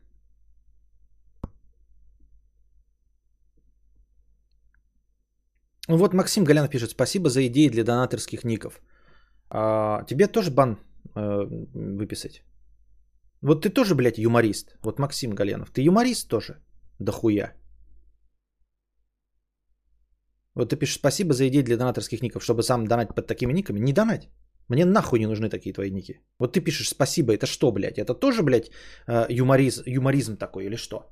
[5.89, 8.81] Вот Максим Галянов пишет, спасибо за идеи для донаторских ников.
[9.51, 10.79] А, тебе тоже бан
[11.15, 12.43] э, выписать?
[13.43, 14.77] Вот ты тоже, блядь, юморист.
[14.83, 15.71] Вот Максим Галенов.
[15.71, 16.55] Ты юморист тоже?
[16.99, 17.55] Да хуя.
[20.55, 23.81] Вот ты пишешь спасибо за идеи для донаторских ников, чтобы сам донать под такими никами.
[23.81, 24.29] Не донать.
[24.69, 26.21] Мне нахуй не нужны такие твои ники.
[26.39, 27.99] Вот ты пишешь спасибо, это что, блядь?
[27.99, 28.71] Это тоже, блядь,
[29.09, 31.11] э, юмориз, юморизм такой или что?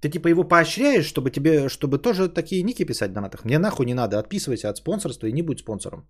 [0.00, 3.44] Ты типа его поощряешь, чтобы тебе, чтобы тоже такие ники писать в донатах?
[3.44, 6.08] Мне нахуй не надо, отписывайся от спонсорства и не будь спонсором.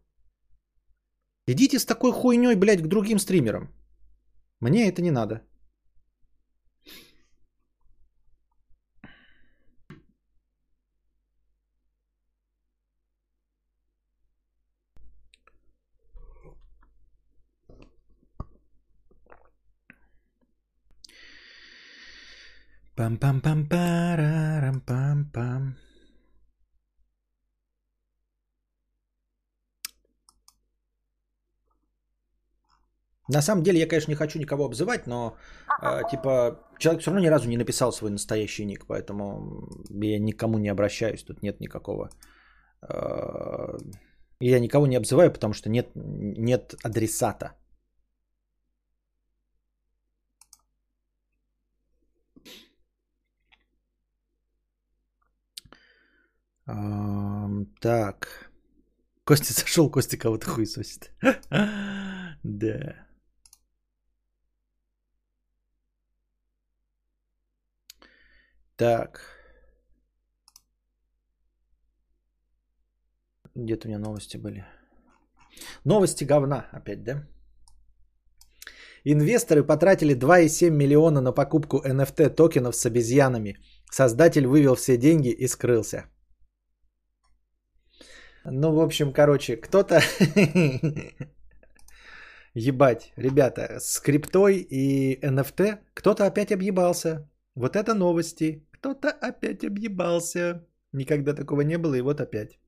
[1.47, 3.68] Идите с такой хуйней, блядь, к другим стримерам.
[4.61, 5.48] Мне это не надо.
[22.99, 25.63] Пам-пам-пам-парам-пам-пам.
[33.29, 35.37] На самом деле, я, конечно, не хочу никого обзывать, но
[35.83, 40.59] э, типа человек все равно ни разу не написал свой настоящий ник, поэтому я никому
[40.59, 42.11] не обращаюсь, тут нет никакого.
[42.83, 43.79] Э,
[44.41, 47.53] я никого не обзываю, потому что нет, нет адресата.
[57.81, 58.51] Так.
[59.25, 61.11] Костя зашел, Костя кого-то хуесосит.
[62.43, 63.07] да.
[68.77, 69.21] Так.
[73.55, 74.64] Где-то у меня новости были.
[75.85, 77.27] Новости говна опять, да?
[79.05, 83.57] Инвесторы потратили 2,7 миллиона на покупку NFT токенов с обезьянами.
[83.91, 86.05] Создатель вывел все деньги и скрылся.
[88.51, 90.01] Ну, в общем, короче, кто-то...
[92.55, 97.29] Ебать, ребята, с криптой и NFT кто-то опять объебался.
[97.55, 98.67] Вот это новости.
[98.73, 100.67] Кто-то опять объебался.
[100.93, 102.59] Никогда такого не было, и вот опять.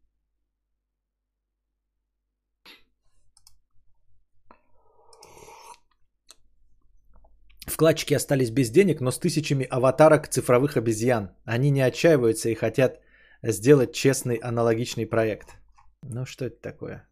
[7.66, 11.30] Вкладчики остались без денег, но с тысячами аватарок цифровых обезьян.
[11.44, 13.00] Они не отчаиваются и хотят
[13.42, 15.59] сделать честный аналогичный проект.
[16.02, 17.08] Ну что это такое?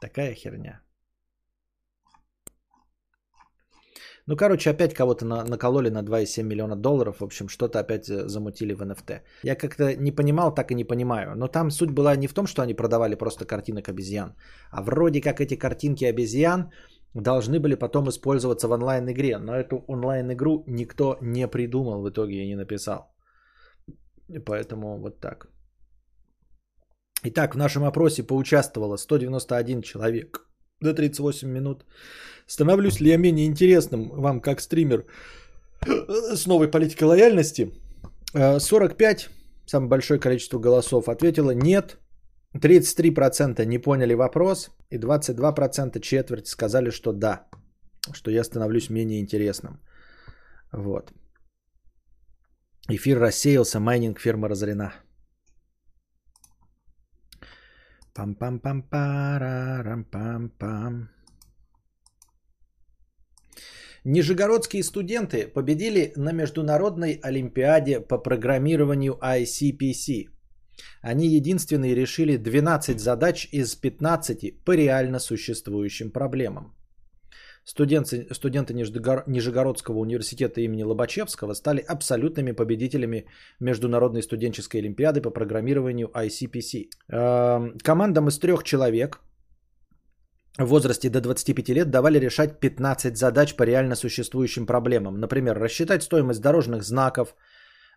[0.00, 0.82] Такая херня.
[4.28, 7.16] Ну, короче, опять кого-то на, накололи на 2,7 миллиона долларов.
[7.20, 9.22] В общем, что-то опять э, замутили в NFT.
[9.42, 11.34] Я как-то не понимал, так и не понимаю.
[11.34, 14.34] Но там суть была не в том, что они продавали просто картинок обезьян.
[14.70, 16.70] А вроде как эти картинки обезьян
[17.14, 19.38] должны были потом использоваться в онлайн-игре.
[19.38, 23.14] Но эту онлайн-игру никто не придумал в итоге и не написал.
[24.44, 25.46] Поэтому вот так.
[27.24, 30.46] Итак, в нашем опросе поучаствовало 191 человек
[30.80, 31.84] до 38 минут.
[32.46, 35.04] Становлюсь ли я менее интересным вам как стример
[36.34, 37.72] с новой политикой лояльности?
[38.32, 39.28] 45, э,
[39.66, 41.98] самое большое количество голосов, ответило нет.
[42.54, 44.70] 33% не поняли вопрос.
[44.90, 47.46] И 22% четверть сказали, что да.
[48.12, 49.80] Что я становлюсь менее интересным.
[50.72, 51.12] Вот.
[52.88, 54.92] Эфир рассеялся, майнинг ферма разорена.
[58.18, 61.08] Пам-пам-пам-парам-пам-пам.
[64.04, 70.30] Нижегородские студенты победили на Международной Олимпиаде по программированию ICPC.
[71.00, 76.74] Они единственные решили 12 задач из 15 по реально существующим проблемам.
[77.68, 83.26] Студенты, студенты Нижегородского университета имени Лобачевского стали абсолютными победителями
[83.60, 86.88] Международной студенческой олимпиады по программированию ICPC.
[87.12, 89.20] Эм, командам из трех человек
[90.56, 95.20] в возрасте до 25 лет давали решать 15 задач по реально существующим проблемам.
[95.20, 97.34] Например, рассчитать стоимость дорожных знаков,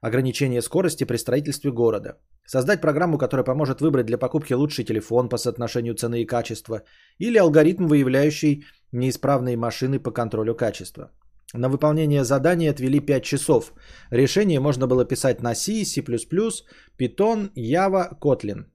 [0.01, 2.17] ограничение скорости при строительстве города.
[2.45, 6.82] Создать программу, которая поможет выбрать для покупки лучший телефон по соотношению цены и качества.
[7.19, 11.11] Или алгоритм, выявляющий неисправные машины по контролю качества.
[11.53, 13.73] На выполнение задания отвели 5 часов.
[14.11, 18.65] Решение можно было писать на C, C++, Python, Java, Kotlin.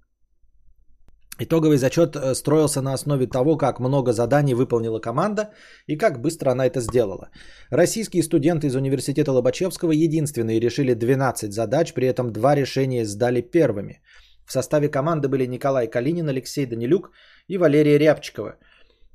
[1.38, 5.50] Итоговый зачет э, строился на основе того, как много заданий выполнила команда
[5.86, 7.28] и как быстро она это сделала.
[7.70, 14.00] Российские студенты из университета Лобачевского единственные решили 12 задач, при этом два решения сдали первыми.
[14.46, 17.10] В составе команды были Николай Калинин, Алексей Данилюк
[17.48, 18.56] и Валерия Рябчикова.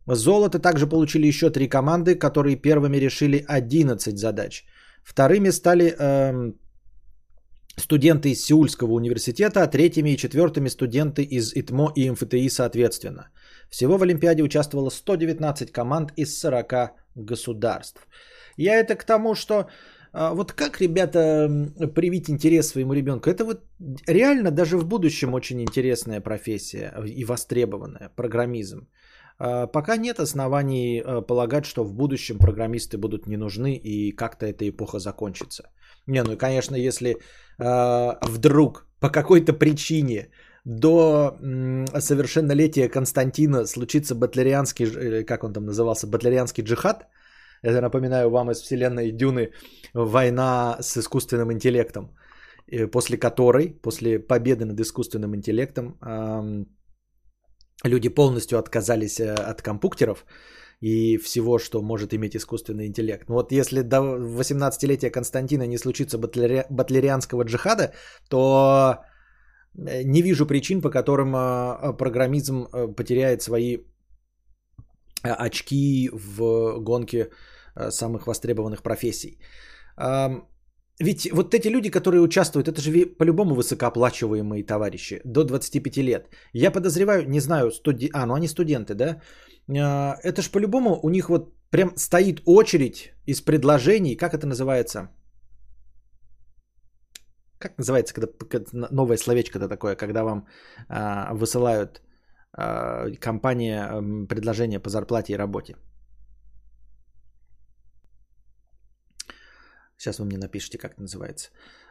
[0.08, 4.66] Золото также получили еще три команды, которые первыми решили 11 задач.
[5.04, 6.54] Вторыми стали э,
[7.78, 13.30] студенты из Сеульского университета, а третьими и четвертыми студенты из ИТМО и МФТИ соответственно.
[13.70, 18.08] Всего в Олимпиаде участвовало 119 команд из 40 государств.
[18.58, 19.68] Я это к тому, что
[20.14, 21.49] а, вот как, ребята,
[21.95, 23.30] привить интерес своему ребенку?
[23.30, 23.62] Это вот
[24.08, 28.88] реально даже в будущем очень интересная профессия и востребованная, программизм.
[29.42, 34.46] А, пока нет оснований а, полагать, что в будущем программисты будут не нужны и как-то
[34.46, 35.64] эта эпоха закончится.
[36.08, 37.16] Не, ну и конечно, если э,
[38.28, 40.30] вдруг по какой-то причине
[40.66, 41.38] до
[42.00, 47.08] совершеннолетия Константина случится батлерианский, э, как он там назывался, батлерианский джихад,
[47.64, 49.52] это напоминаю вам из вселенной Дюны
[49.94, 52.16] война с искусственным интеллектом,
[52.92, 56.66] после которой, после победы над искусственным интеллектом, э,
[57.84, 60.26] люди полностью отказались э, от компьютеров
[60.82, 63.30] и всего, что может иметь искусственный интеллект.
[63.30, 66.66] Но вот если до 18-летия Константина не случится батлери...
[66.70, 67.94] батлерианского джихада,
[68.30, 68.98] то
[69.78, 73.78] э, не вижу причин, по которым э, программизм потеряет свои
[75.24, 77.30] очки в гонке
[77.90, 79.40] самых востребованных профессий.
[81.02, 86.30] Ведь вот эти люди, которые участвуют, это же по-любому высокооплачиваемые товарищи до 25 лет.
[86.54, 88.10] Я подозреваю, не знаю, студи...
[88.14, 89.22] а, ну они студенты, да?
[89.70, 95.10] А, это же по-любому у них вот прям стоит очередь из предложений, как это называется?
[97.60, 98.28] Как называется, когда
[98.91, 100.47] новое словечко-то такое, когда вам
[100.88, 102.02] а, высылают
[102.54, 105.76] а, компания предложение по зарплате и работе?
[110.02, 111.49] Сейчас вы мне напишите, как это называется.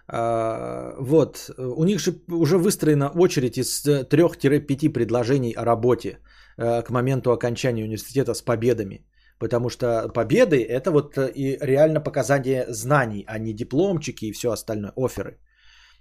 [0.08, 6.18] А, вот, у них же уже выстроена очередь из 3-5 э, предложений о работе
[6.58, 9.06] э, к моменту окончания университета с победами.
[9.38, 14.50] Потому что победы– это вот э, и реально показание знаний, а не дипломчики и все
[14.50, 15.38] остальное, оферы.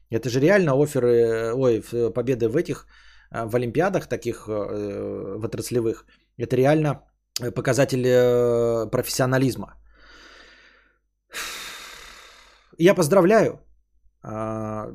[0.09, 1.83] Это же реально оферы, ой,
[2.15, 2.87] победы в этих,
[3.29, 6.05] в олимпиадах таких в отраслевых.
[6.39, 7.03] Это реально
[7.53, 9.75] показатель профессионализма.
[12.79, 13.59] Я поздравляю,
[14.23, 14.87] а,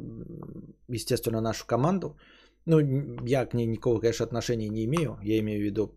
[0.89, 2.16] естественно, нашу команду.
[2.66, 2.80] Ну,
[3.26, 5.18] я к ней никакого, конечно, отношения не имею.
[5.22, 5.95] Я имею в виду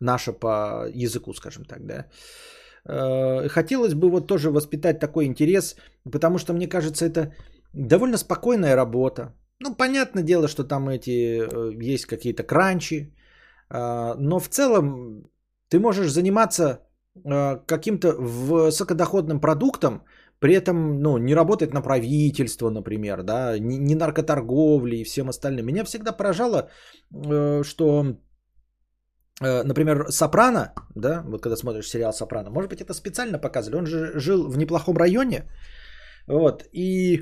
[0.00, 2.06] наша по языку, скажем так, да.
[2.88, 5.76] Э, хотелось бы вот тоже воспитать такой интерес,
[6.12, 7.34] потому что, мне кажется, это
[7.72, 9.34] довольно спокойная работа.
[9.60, 13.12] Ну, понятное дело, что там эти э, есть какие-то кранчи,
[13.70, 15.28] а, но в целом
[15.68, 16.84] ты можешь заниматься
[17.66, 20.04] каким-то высокодоходным продуктом,
[20.40, 25.66] при этом ну, не работает на правительство, например, да, не, не наркоторговли и всем остальным.
[25.66, 26.70] Меня всегда поражало,
[27.12, 28.16] э, что,
[29.42, 33.86] э, например, Сопрано, да, вот когда смотришь сериал Сопрано, может быть, это специально показали, он
[33.86, 35.44] же жил в неплохом районе,
[36.28, 37.20] вот, и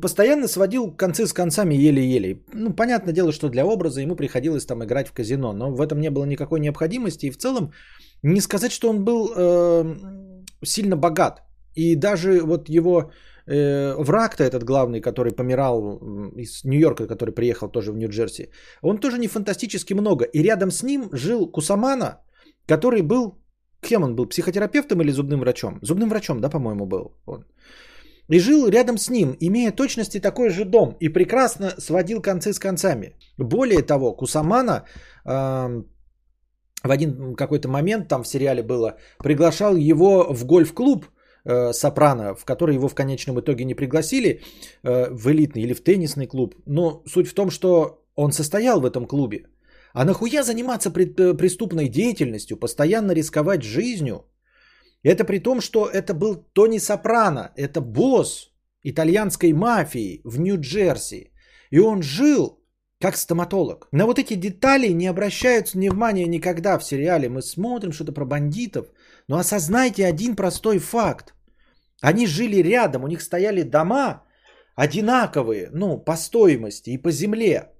[0.00, 2.42] постоянно сводил концы с концами еле-еле.
[2.52, 6.00] Ну, понятное дело, что для образа ему приходилось там играть в казино, но в этом
[6.00, 7.72] не было никакой необходимости, и в целом
[8.22, 9.84] не сказать, что он был э,
[10.64, 11.45] сильно богат.
[11.76, 13.10] И даже вот его
[13.46, 16.00] э, враг-то этот главный, который помирал
[16.36, 18.50] из Нью-Йорка, который приехал тоже в Нью-Джерси,
[18.82, 20.24] он тоже не фантастически много.
[20.24, 22.20] И рядом с ним жил Кусамана,
[22.66, 23.38] который был,
[23.80, 25.78] кем он был, психотерапевтом или зубным врачом?
[25.82, 27.44] Зубным врачом, да, по-моему, был он.
[28.28, 32.58] И жил рядом с ним, имея точности такой же дом, и прекрасно сводил концы с
[32.58, 33.14] концами.
[33.38, 34.84] Более того, Кусамана
[35.24, 35.82] э,
[36.82, 41.06] в один какой-то момент, там в сериале было, приглашал его в гольф-клуб,
[41.46, 44.40] э, Сопрано, в который его в конечном итоге не пригласили
[44.82, 46.54] э, в элитный или в теннисный клуб.
[46.66, 49.46] Но суть в том, что он состоял в этом клубе.
[49.94, 54.24] А нахуя заниматься пред, э, преступной деятельностью, постоянно рисковать жизнью?
[55.02, 58.50] Это при том, что это был Тони Сопрано, это босс
[58.82, 61.30] итальянской мафии в Нью-Джерси.
[61.70, 62.58] И он жил
[63.00, 63.88] как стоматолог.
[63.92, 67.28] На вот эти детали не обращаются внимания никогда в сериале.
[67.28, 68.86] Мы смотрим что-то про бандитов.
[69.28, 71.34] Но осознайте один простой факт.
[72.02, 74.22] Они жили рядом, у них стояли дома
[74.74, 77.72] одинаковые, ну, по стоимости и по земле.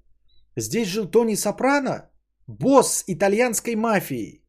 [0.56, 2.10] Здесь жил Тони Сопрано,
[2.46, 4.42] босс итальянской мафии,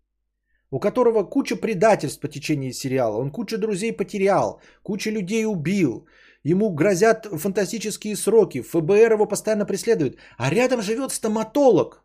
[0.72, 3.18] у которого куча предательств по течению сериала.
[3.18, 6.08] Он кучу друзей потерял, куча людей убил.
[6.44, 10.18] Ему грозят фантастические сроки, ФБР его постоянно преследует.
[10.38, 12.04] А рядом живет стоматолог.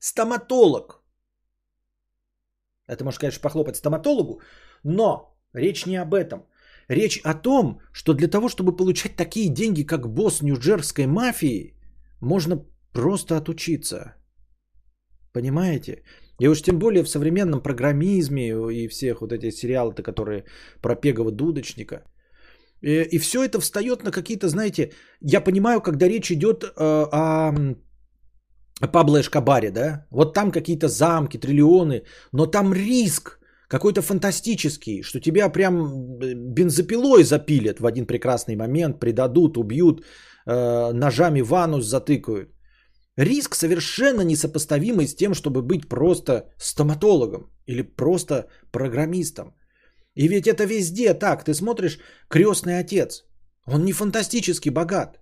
[0.00, 1.04] Стоматолог.
[2.88, 4.40] Это может, конечно, похлопать стоматологу,
[4.82, 6.46] но речь не об этом–
[6.88, 11.74] Речь о том, что для того, чтобы получать такие деньги, как босс нью-джерской мафии,
[12.20, 14.14] можно просто отучиться.
[15.32, 16.02] Понимаете?
[16.40, 20.44] И уж тем более в современном программизме и всех вот этих сериалов, которые
[20.82, 22.04] про Пегова дудочника.
[22.82, 27.52] И, и все это встает на какие-то, знаете, я понимаю, когда речь идет э, о,
[28.92, 35.48] Пабло Эшкабаре, да, вот там какие-то замки, триллионы, но там риск, какой-то фантастический, что тебя
[35.48, 40.00] прям э, бензопилой запилят в один прекрасный момент, предадут, убьют,
[40.46, 42.50] э, ножами в анус затыкают.
[43.18, 49.54] Риск совершенно несопоставимый с тем, чтобы быть просто стоматологом или просто программистом.
[50.14, 51.44] И ведь это везде так.
[51.44, 51.98] Ты смотришь
[52.28, 53.24] «Крестный отец».
[53.66, 55.18] Он не фантастически богат.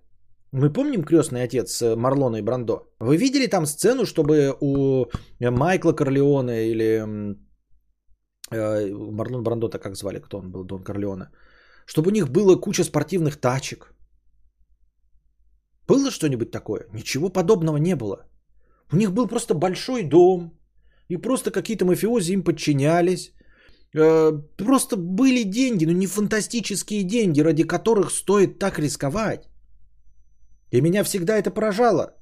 [0.51, 2.81] Мы помним «Крестный отец» с Марлоной Брандо?
[2.99, 5.05] Вы видели там сцену, чтобы у
[5.39, 7.44] Майкла Корлеона или Э,
[8.51, 11.31] Марлон Брандо-то как звали, кто он был, Дон Корлеона.
[11.85, 13.93] Чтобы у них было куча спортивных тачек.
[15.87, 16.87] Было что-нибудь такое?
[16.93, 18.25] Ничего подобного не было.
[18.91, 20.51] У них был просто большой дом,
[21.09, 23.33] и просто какие-то мафиози им подчинялись.
[23.95, 29.47] Э, просто были деньги, но не фантастические деньги, ради которых стоит так рисковать.
[30.71, 32.15] И меня всегда это поражало.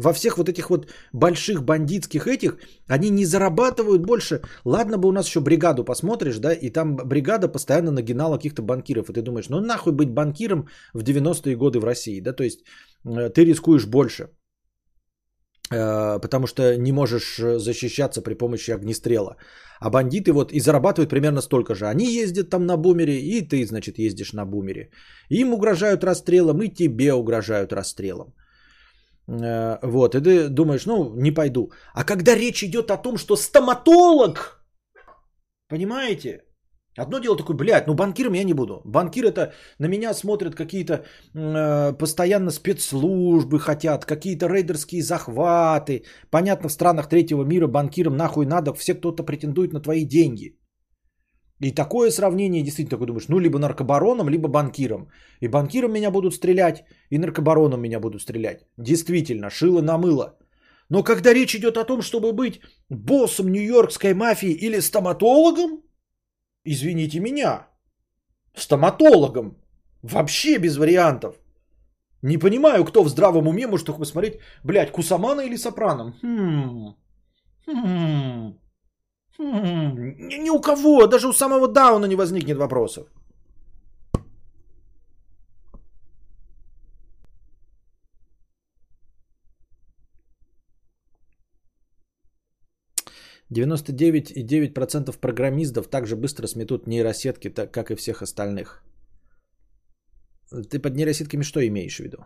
[0.00, 2.56] Во всех вот этих вот больших бандитских этих,
[2.88, 4.40] они не зарабатывают больше.
[4.64, 9.10] Ладно бы у нас еще бригаду посмотришь, да, и там бригада постоянно нагинала каких-то банкиров.
[9.10, 12.60] И ты думаешь, ну нахуй быть банкиром в 90-е годы в России, да, то есть
[13.04, 14.28] э, ты рискуешь больше.
[15.72, 19.36] Э, потому что не можешь э, защищаться при помощи огнестрела.
[19.80, 21.86] А бандиты вот и зарабатывают примерно столько же.
[21.86, 24.90] Они ездят там на бумере, и ты, значит, ездишь на бумере.
[25.28, 28.32] Им угрожают расстрелом, и тебе угрожают расстрелом.
[29.30, 31.70] Э, вот, и ты думаешь, ну, не пойду.
[31.94, 34.64] А когда речь идет о том, что стоматолог,
[35.68, 36.42] понимаете,
[36.98, 38.82] Одно дело такое, блядь, ну банкиром я не буду.
[38.84, 41.04] Банкир это на меня смотрят какие-то
[41.34, 46.02] э, постоянно спецслужбы хотят, какие-то рейдерские захваты.
[46.30, 50.59] Понятно, в странах третьего мира банкирам нахуй надо, все кто-то претендует на твои деньги.
[51.60, 55.10] И такое сравнение действительно такой думаешь, ну либо наркобароном, либо банкиром.
[55.40, 58.66] И банкиром меня будут стрелять, и наркобароном меня будут стрелять.
[58.78, 60.38] Действительно, шило на мыло.
[60.88, 65.82] Но когда речь идет о том, чтобы быть боссом нью-йоркской мафии или стоматологом,
[66.64, 67.68] извините меня,
[68.54, 69.56] стоматологом.
[70.02, 71.34] Вообще без вариантов.
[72.22, 76.14] Не понимаю, кто в здравом уме может посмотреть, блядь, Кусамана или Сопраном.
[76.22, 76.94] Хм.
[77.66, 78.59] Хм.
[79.38, 83.06] Ни, ни у кого, даже у самого Дауна не возникнет вопросов.
[93.50, 98.82] 99,9% программистов также быстро сметут нейросетки, так как и всех остальных.
[100.50, 102.24] Ты под нейросетками что имеешь в виду?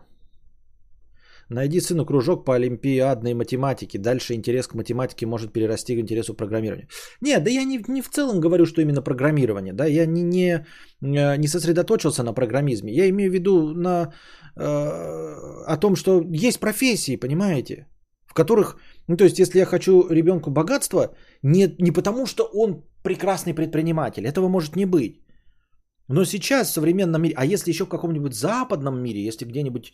[1.49, 3.99] Найди сыну кружок по олимпиадной математике.
[3.99, 6.87] Дальше интерес к математике может перерасти к интересу к программированию.
[7.21, 9.73] Нет, да я не, не в целом говорю, что именно программирование.
[9.73, 10.65] Да, я не, не,
[11.01, 12.93] э, не сосредоточился на программизме.
[12.93, 14.13] Я имею в виду на,
[14.55, 14.63] э,
[15.67, 17.87] о том, что есть профессии, понимаете,
[18.25, 18.77] в которых
[19.07, 24.25] ну, то есть, если я хочу ребенку богатства, не, не потому, что он прекрасный предприниматель,
[24.25, 25.21] этого может не быть.
[26.07, 29.93] Но сейчас в современном мире, а если еще в каком-нибудь западном мире, если где-нибудь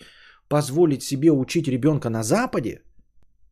[0.52, 2.82] позволить себе учить ребенка на Западе,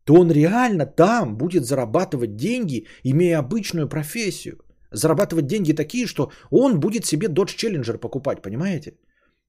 [0.03, 4.57] то он реально там будет зарабатывать деньги, имея обычную профессию.
[4.91, 8.97] Зарабатывать деньги такие, что он будет себе Dodge Challenger покупать, понимаете?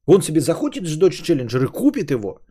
[0.06, 2.40] Он себе захочет Dodge Challenger и купит его–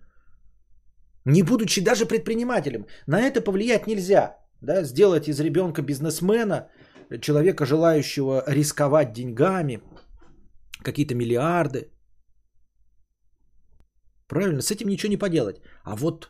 [1.25, 2.85] не будучи даже предпринимателем.
[3.07, 4.37] На это повлиять нельзя.
[4.61, 4.83] Да?
[4.83, 6.69] Сделать из ребенка бизнесмена,
[7.21, 9.81] человека, желающего рисковать деньгами,
[10.83, 11.91] какие-то миллиарды.
[14.29, 15.61] Правильно, с этим ничего не поделать.
[15.83, 16.29] А вот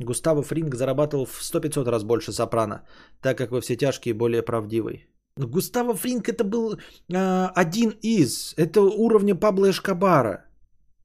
[0.00, 2.82] Густаво Фринг зарабатывал в 100-500 раз больше Сопрано,
[3.20, 5.06] так как во все тяжкие более правдивый.
[5.36, 8.54] Но Густаво Фринг это был э, один из.
[8.56, 10.44] Это уровня Пабло Эшкабара.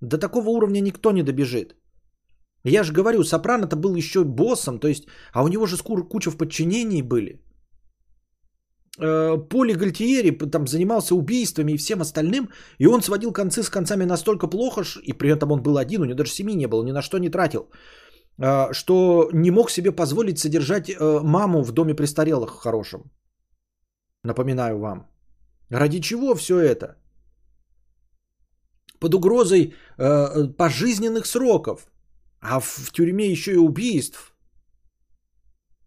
[0.02, 1.76] До такого уровня никто не добежит.
[2.64, 6.38] Я же говорю, Сопрано-то был еще боссом, то есть, а у него же куча в
[6.38, 7.42] подчинении были.
[9.00, 14.06] Э, Поли Гальтиери там занимался убийствами и всем остальным, и он сводил концы с концами
[14.06, 16.92] настолько плохо, и при этом он был один, у него даже семьи не было, ни
[16.92, 17.70] на что не тратил,
[18.38, 23.12] э, что не мог себе позволить содержать э, маму в доме престарелых хорошем.
[24.24, 25.08] Напоминаю вам.
[25.70, 26.96] Ради чего все это?
[29.00, 29.76] под угрозой
[30.58, 31.92] пожизненных сроков,
[32.42, 34.35] а в тюрьме еще и убийств.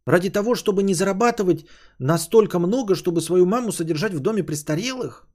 [0.09, 1.67] Ради того, чтобы не зарабатывать
[1.99, 5.29] настолько много, чтобы свою маму содержать в доме престарелых?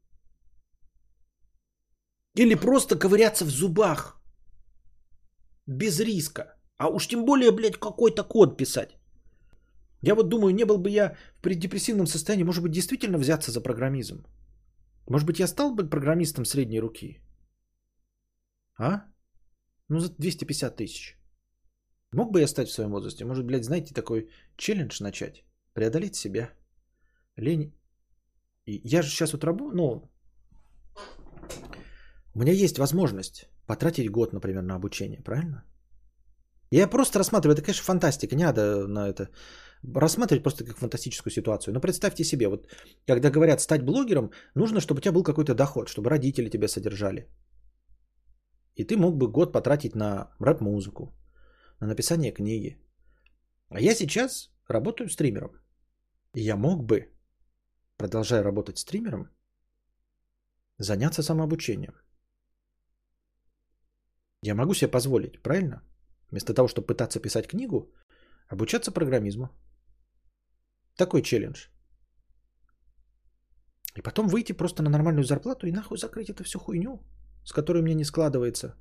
[2.36, 4.20] Или просто ковыряться в зубах?
[5.68, 6.44] Без риска.
[6.78, 8.98] А уж тем более, блядь, какой-то код писать.
[10.02, 13.62] Я вот думаю, не был бы я в преддепрессивном состоянии, может быть, действительно взяться за
[13.62, 14.26] программизм.
[15.08, 17.22] Может быть, я стал бы программистом средней руки.
[18.80, 19.06] А?
[19.88, 21.23] Ну, за 250 тысяч.
[22.14, 23.26] Мог бы я стать в своем возрасте?
[23.26, 25.44] Может, блядь, знаете, такой челлендж начать?
[25.74, 26.50] Преодолеть себя.
[27.38, 27.74] Лень.
[28.66, 30.12] И я же сейчас вот работаю, ну,
[32.36, 35.64] у меня есть возможность потратить год, например, на обучение, правильно?
[36.72, 39.30] Я просто рассматриваю, это, конечно, фантастика, не надо на это
[39.96, 41.74] рассматривать просто как фантастическую ситуацию.
[41.74, 42.68] Но представьте себе, вот
[43.08, 47.28] когда говорят стать блогером, нужно, чтобы у тебя был какой-то доход, чтобы родители тебя содержали.
[48.76, 51.14] И ты мог бы год потратить на рэп-музыку,
[51.84, 52.78] на написание книги.
[53.70, 55.52] А я сейчас работаю стримером.
[56.34, 57.12] И я мог бы,
[57.98, 59.30] продолжая работать стримером,
[60.78, 61.94] заняться самообучением.
[64.42, 65.82] Я могу себе позволить, правильно?
[66.32, 67.94] Вместо того, чтобы пытаться писать книгу,
[68.48, 69.50] обучаться программизму.
[70.96, 71.68] Такой челлендж.
[73.96, 77.04] И потом выйти просто на нормальную зарплату и нахуй закрыть эту всю хуйню,
[77.46, 78.76] с которой мне не складывается.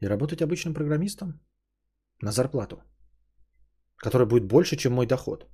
[0.00, 1.40] И работать обычным программистом
[2.22, 2.82] на зарплату,
[3.96, 5.46] которая будет больше, чем мой доход.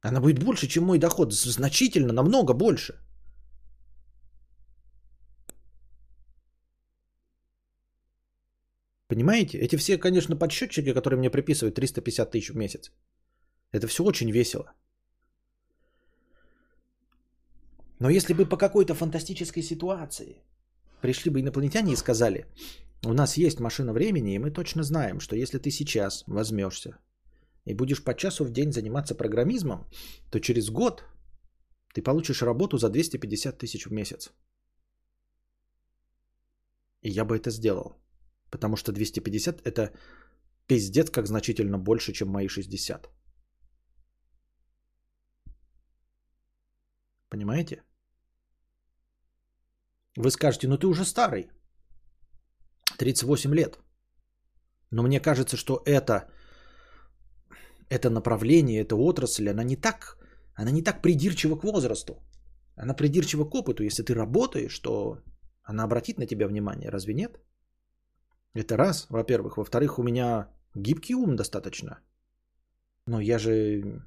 [0.00, 1.32] Она будет больше, чем мой доход.
[1.32, 2.94] Значительно, намного больше.
[9.08, 9.58] Понимаете?
[9.58, 12.90] Эти все, конечно, подсчетчики, которые мне приписывают 350 тысяч в месяц.
[13.70, 14.72] Это все очень весело.
[18.00, 20.42] Но если бы по какой-то фантастической ситуации
[21.00, 22.46] пришли бы инопланетяне и сказали,
[23.04, 26.98] у нас есть машина времени, и мы точно знаем, что если ты сейчас возьмешься
[27.64, 29.86] и будешь по часу в день заниматься программизмом,
[30.30, 31.04] то через год
[31.94, 34.32] ты получишь работу за 250 тысяч в месяц.
[37.02, 37.96] И я бы это сделал.
[38.50, 39.92] Потому что 250 это
[40.66, 43.10] пиздец как значительно больше, чем мои 60.
[47.28, 47.82] Понимаете?
[50.16, 51.50] Вы скажете, ну ты уже старый.
[52.98, 53.78] 38 лет.
[54.90, 56.28] Но мне кажется, что это,
[57.88, 60.18] это направление, эта отрасль, она не так,
[60.54, 62.14] она не так придирчива к возрасту.
[62.76, 63.84] Она придирчива к опыту.
[63.84, 65.18] Если ты работаешь, то
[65.62, 66.90] она обратит на тебя внимание.
[66.90, 67.40] Разве нет?
[68.54, 69.56] Это раз, во-первых.
[69.56, 72.00] Во-вторых, у меня гибкий ум достаточно.
[73.06, 74.02] Но я же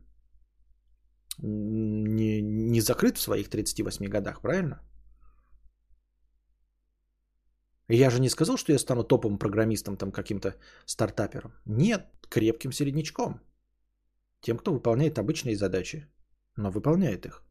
[1.38, 4.80] не, не закрыт в своих 38 годах, правильно?
[7.88, 10.56] Я же не сказал, что я стану топовым программистом, там каким-то
[10.86, 11.54] стартапером.
[11.66, 13.40] Нет, крепким середнячком.
[14.42, 16.08] Тем, кто выполняет обычные задачи,
[16.58, 17.44] но выполняет их.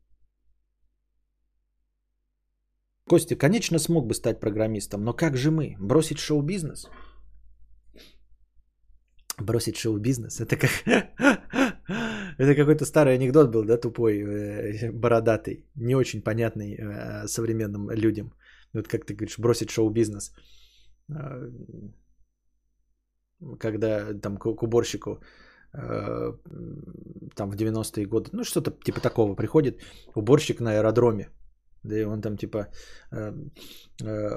[3.09, 5.77] Костя, конечно, смог бы стать программистом, но как же мы?
[5.78, 6.89] Бросить шоу-бизнес?
[9.39, 10.40] Бросить шоу-бизнес?
[10.40, 10.70] Это как...
[12.39, 18.32] Это какой-то старый анекдот был, да, тупой, э, бородатый, не очень понятный э, современным людям.
[18.75, 20.33] Вот как ты говоришь, бросить шоу-бизнес.
[21.09, 21.51] Э,
[23.59, 25.21] когда там к уборщику
[25.73, 29.83] там в 90-е годы, ну что-то типа такого, приходит
[30.15, 31.31] уборщик на аэродроме,
[31.85, 32.69] да и он там типа
[33.13, 33.33] э,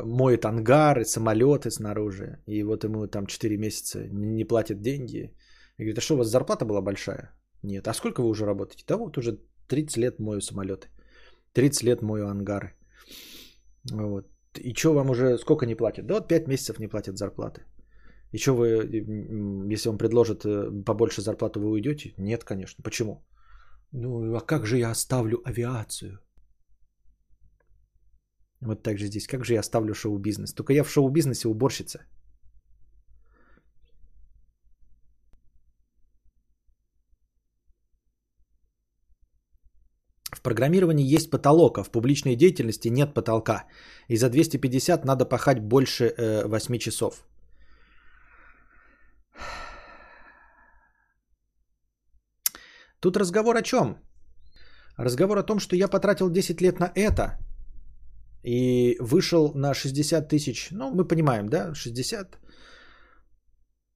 [0.04, 2.44] моет ангары, самолеты снаружи.
[2.46, 5.34] И вот ему там 4 месяца не платят деньги.
[5.78, 7.32] И говорит, а что у вас зарплата была большая?
[7.64, 7.88] Нет.
[7.88, 8.84] А сколько вы уже работаете?
[8.88, 10.90] Да вот уже 30 лет мою самолеты.
[11.54, 12.74] 30 лет мою ангары.
[13.92, 14.26] Вот.
[14.58, 16.06] И что вам уже сколько не платят?
[16.06, 17.62] Да вот 5 месяцев не платят зарплаты.
[18.34, 18.68] И что вы,
[19.74, 22.14] если он предложит э, побольше зарплату, вы уйдете?
[22.18, 22.84] Нет, конечно.
[22.84, 23.24] Почему?
[23.92, 26.20] Ну, а как же я оставлю авиацию?
[28.62, 29.28] Вот так же здесь.
[29.28, 30.54] Как же я оставлю шоу-бизнес?
[30.54, 32.00] Только я в шоу-бизнесе уборщица.
[40.48, 43.66] Программировании есть потолок, а в публичной деятельности нет потолка.
[44.10, 47.28] И за 250 надо пахать больше э, 8 часов.
[53.00, 53.98] Тут разговор о чем?
[54.98, 57.38] Разговор о том, что я потратил 10 лет на это,
[58.44, 62.40] и вышел на 60 тысяч, ну, мы понимаем, да, 60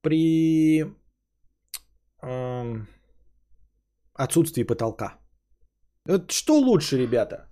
[0.02, 0.84] при
[2.22, 2.76] э,
[4.14, 5.21] отсутствии потолка.
[6.08, 7.48] Что лучше, ребята?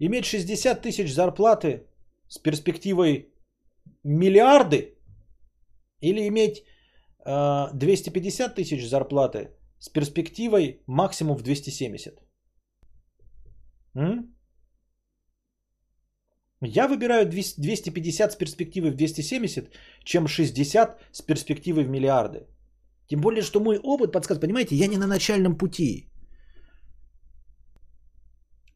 [0.00, 1.86] Иметь 60 тысяч зарплаты
[2.28, 3.32] с перспективой
[4.04, 4.94] миллиарды
[6.00, 6.64] или иметь
[7.26, 12.18] э, 250 тысяч зарплаты с перспективой максимум в 270?
[13.94, 14.34] М?
[16.60, 19.70] Я выбираю 250 с перспективой в 270,
[20.04, 22.46] чем 60 с перспективой в миллиарды.
[23.08, 26.08] Тем более, что мой опыт подсказывает, понимаете, я не на начальном пути.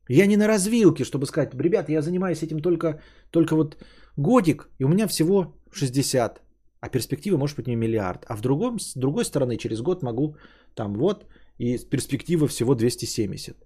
[0.08, 3.00] Я не на развилке, чтобы сказать, ребят, я занимаюсь этим только,
[3.30, 3.76] только вот
[4.16, 6.42] годик, и у меня всего 60,
[6.80, 8.24] а перспектива может быть не миллиард.
[8.28, 10.36] А в другом, с другой стороны, через год могу
[10.74, 11.26] там вот,
[11.58, 13.56] и перспектива всего 270.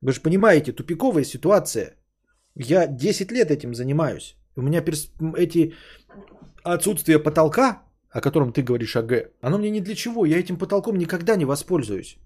[0.00, 1.94] Вы же понимаете, тупиковая ситуация–
[2.58, 4.36] я 10 лет этим занимаюсь.
[4.56, 5.12] У меня перс...
[5.36, 5.74] эти
[6.64, 10.26] отсутствие потолка, о котором ты говоришь, АГ, оно мне ни для чего.
[10.26, 12.18] Я этим потолком никогда не воспользуюсь.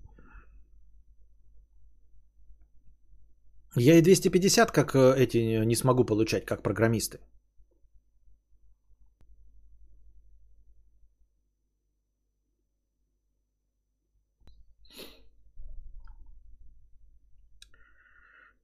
[3.77, 7.19] Я и 250 как э, эти не смогу получать, как программисты.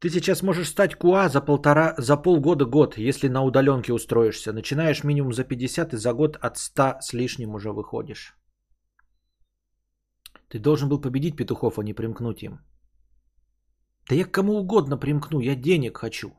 [0.00, 4.52] Ты сейчас можешь стать КУА за полтора, за полгода-год, если на удаленке устроишься.
[4.52, 8.36] Начинаешь минимум за 50 и за год от 100 с лишним уже выходишь.
[10.48, 12.60] Ты должен был победить петухов, а не примкнуть им.
[14.08, 16.32] Да я к кому угодно примкну, я денег хочу.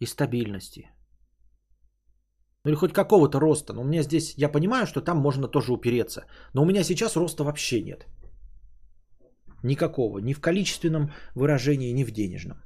[0.00, 0.90] И стабильности.
[2.64, 3.74] Ну или хоть какого-то роста.
[3.74, 6.24] Но у меня здесь, я понимаю, что там можно тоже упереться.
[6.54, 8.06] Но у меня сейчас роста вообще нет.
[9.64, 10.18] Никакого.
[10.18, 12.58] Ни в количественном выражении, ни в денежном.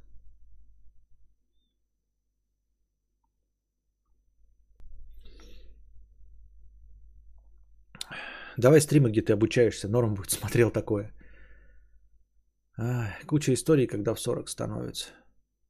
[8.57, 9.87] Давай стримы, где ты обучаешься.
[9.87, 11.13] Норм будет смотрел такое.
[12.77, 15.13] А, куча историй, когда в 40 становится.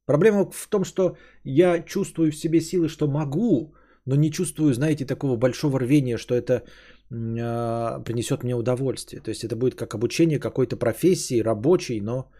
[0.06, 3.74] Проблема в том, что я чувствую в себе силы, что могу,
[4.06, 6.64] но не чувствую, знаете, такого большого рвения, что это
[7.10, 9.20] принесет мне удовольствие.
[9.20, 12.30] То есть это будет как обучение какой-то профессии, рабочей, но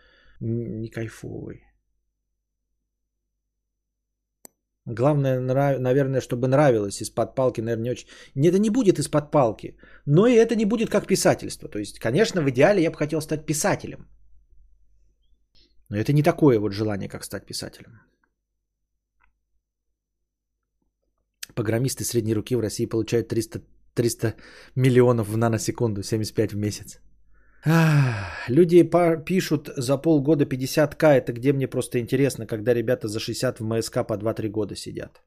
[0.41, 1.65] не кайфовой.
[4.87, 5.41] Главное,
[5.79, 8.09] наверное, чтобы нравилось из-под палки, наверное, не очень.
[8.49, 9.77] Это не будет из-под палки,
[10.07, 11.69] но и это не будет как писательство.
[11.69, 14.09] То есть, конечно, в идеале я бы хотел стать писателем.
[15.89, 18.01] Но это не такое вот желание, как стать писателем.
[21.55, 23.61] Программисты средней руки в России получают 300,
[24.01, 24.35] 300
[24.77, 27.01] миллионов в наносекунду, 75 в месяц.
[28.49, 28.91] люди
[29.27, 34.07] пишут за полгода 50к, это где мне просто интересно, когда ребята за 60 в МСК
[34.07, 35.21] по 2-3 года сидят.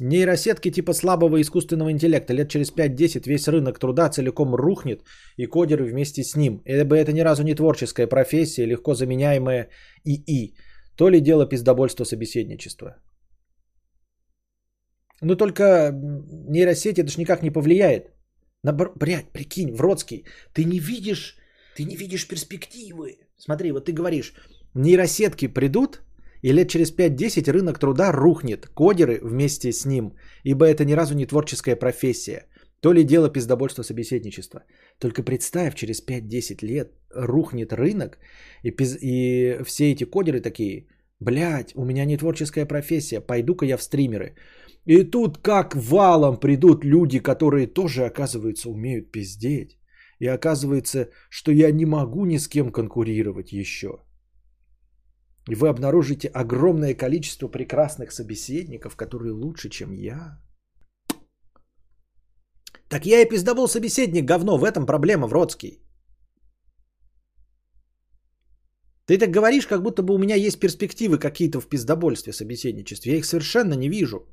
[0.00, 5.02] Нейросетки типа слабого искусственного интеллекта лет через 5-10 весь рынок труда целиком рухнет
[5.36, 6.62] и кодеры вместе с ним.
[6.84, 9.68] бы это ни разу не творческая профессия, легко заменяемая
[10.04, 10.54] ИИ.
[10.96, 12.96] То ли дело пиздобольство собеседничества.
[15.22, 15.92] Но только
[16.48, 18.12] нейросети это же никак не повлияет.
[18.64, 21.36] На, блядь, прикинь, Вродский, ты не видишь,
[21.76, 23.18] ты не видишь перспективы.
[23.36, 24.34] Смотри, вот ты говоришь,
[24.74, 26.02] нейросетки придут,
[26.42, 30.14] и лет через 5-10 рынок труда рухнет, кодеры вместе с ним,
[30.44, 32.46] ибо это ни разу не творческая профессия.
[32.80, 34.62] То ли дело пиздобольства собеседничества.
[34.98, 38.18] Только представь, через 5-10 лет рухнет рынок,
[38.62, 38.96] и, пиз...
[39.02, 40.86] и все эти кодеры такие,
[41.20, 44.36] блядь, у меня не творческая профессия, пойду-ка я в стримеры.
[44.88, 49.78] И тут как валом придут люди, которые тоже, оказывается, умеют пиздеть.
[50.18, 53.88] И оказывается, что я не могу ни с кем конкурировать еще.
[55.46, 60.38] И вы обнаружите огромное количество прекрасных собеседников, которые лучше, чем я.
[62.88, 65.82] Так я и пиздовал собеседник, говно, в этом проблема, Вродский.
[69.04, 73.12] Ты так говоришь, как будто бы у меня есть перспективы какие-то в пиздобольстве собеседничестве.
[73.12, 74.26] Я их совершенно не вижу.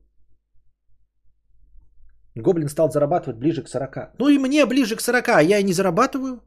[2.36, 4.20] Гоблин стал зарабатывать ближе к 40.
[4.20, 6.42] Ну и мне ближе к 40, а я и не зарабатываю.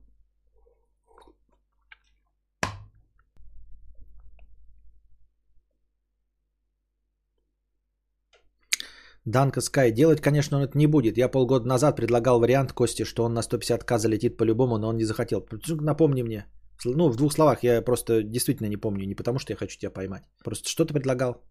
[9.25, 9.93] Данка Скай.
[9.93, 11.19] Делать, конечно, он это не будет.
[11.19, 15.05] Я полгода назад предлагал вариант Кости, что он на 150к залетит по-любому, но он не
[15.05, 15.47] захотел.
[15.81, 16.47] Напомни мне.
[16.85, 19.07] Ну, в двух словах, я просто действительно не помню.
[19.07, 20.23] Не потому, что я хочу тебя поймать.
[20.45, 21.43] Просто что ты предлагал?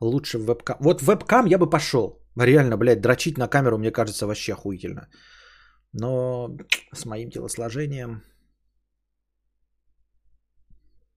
[0.00, 0.76] Лучше вебкам.
[0.80, 2.25] Вот вебкам я бы пошел.
[2.36, 5.08] Реально, блядь, дрочить на камеру, мне кажется, вообще охуительно.
[5.92, 6.56] Но
[6.92, 8.22] с моим телосложением...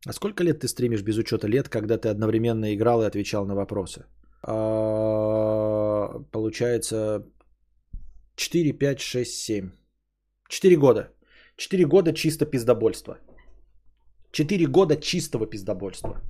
[0.08, 3.56] А сколько лет ты стримишь без учета лет, когда ты одновременно играл и отвечал на
[3.56, 4.06] вопросы?
[4.44, 7.26] А, получается
[8.36, 9.72] 4, 5, 6, 7.
[10.48, 11.12] 4 года.
[11.58, 13.18] 4 года чисто пиздобольство.
[14.32, 16.22] 4 года чистого пиздобольства.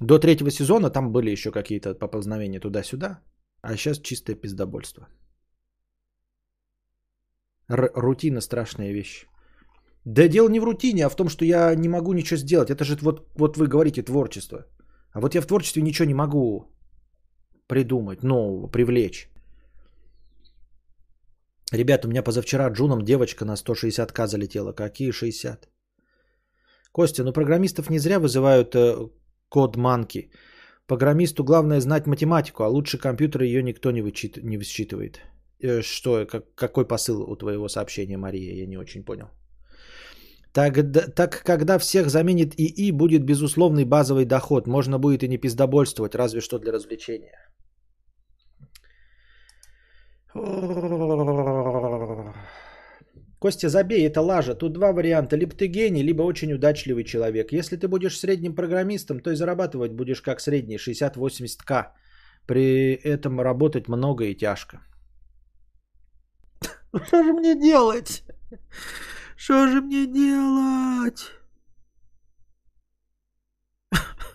[0.00, 3.20] До третьего сезона там были еще какие-то поползновения туда-сюда,
[3.62, 5.08] а сейчас чистое пиздобольство.
[7.68, 9.26] Р- рутина страшная вещь.
[10.06, 12.70] Да дело не в рутине, а в том, что я не могу ничего сделать.
[12.70, 14.64] Это же вот, вот вы говорите творчество.
[15.12, 16.64] А вот я в творчестве ничего не могу
[17.66, 19.28] придумать, нового, привлечь.
[21.72, 24.72] Ребята, у меня позавчера Джуном девочка на 160к залетела.
[24.72, 25.68] Какие 60?
[26.92, 29.10] Костя, ну программистов не зря вызывают э,
[29.50, 30.30] код манки.
[30.86, 35.20] Программисту главное знать математику, а лучше компьютера ее никто не, вычит, не высчитывает.
[35.62, 38.54] Э, что, как, какой посыл у твоего сообщения, Мария?
[38.54, 39.28] Я не очень понял.
[40.52, 40.74] Так,
[41.14, 44.66] так когда всех заменит ИИ, будет безусловный базовый доход.
[44.66, 47.34] Можно будет и не пиздобольствовать, разве что для развлечения.
[53.40, 54.54] Костя, забей, это лажа.
[54.54, 55.36] Тут два варианта.
[55.36, 57.52] Либо ты гений, либо очень удачливый человек.
[57.52, 61.86] Если ты будешь средним программистом, то и зарабатывать будешь как средний, 60-80к.
[62.46, 64.80] При этом работать много и тяжко.
[67.06, 68.24] Что же мне делать?
[69.36, 71.30] Что же мне делать?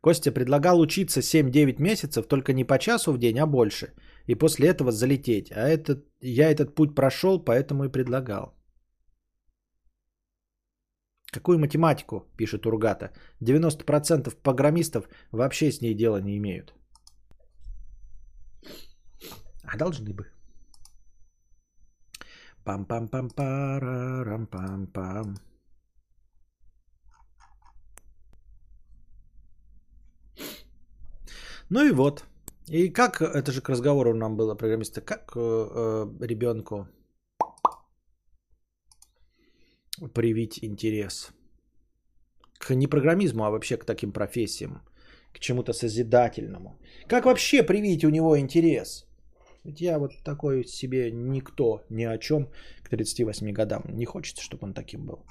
[0.00, 3.92] Костя предлагал учиться 7-9 месяцев, только не по часу в день, а больше.
[4.26, 5.52] И после этого залететь.
[5.52, 8.54] А этот, я этот путь прошел, поэтому и предлагал.
[11.32, 13.12] Какую математику, пишет Ургата.
[13.40, 16.74] 90% программистов вообще с ней дела не имеют.
[19.64, 20.26] А должны бы.
[22.64, 25.36] Пам-пам-пам-парам-пам-пам.
[31.70, 32.24] Ну и вот.
[32.68, 36.88] И как, это же к разговору нам было, программиста, как э, э, ребенку
[40.14, 41.30] привить интерес
[42.58, 44.82] к не программизму, а вообще к таким профессиям,
[45.32, 46.78] к чему-то созидательному.
[47.08, 49.06] Как вообще привить у него интерес?
[49.64, 52.48] Ведь я вот такой себе никто, ни о чем
[52.82, 53.82] к 38 годам.
[53.88, 55.24] Не хочется, чтобы он таким был.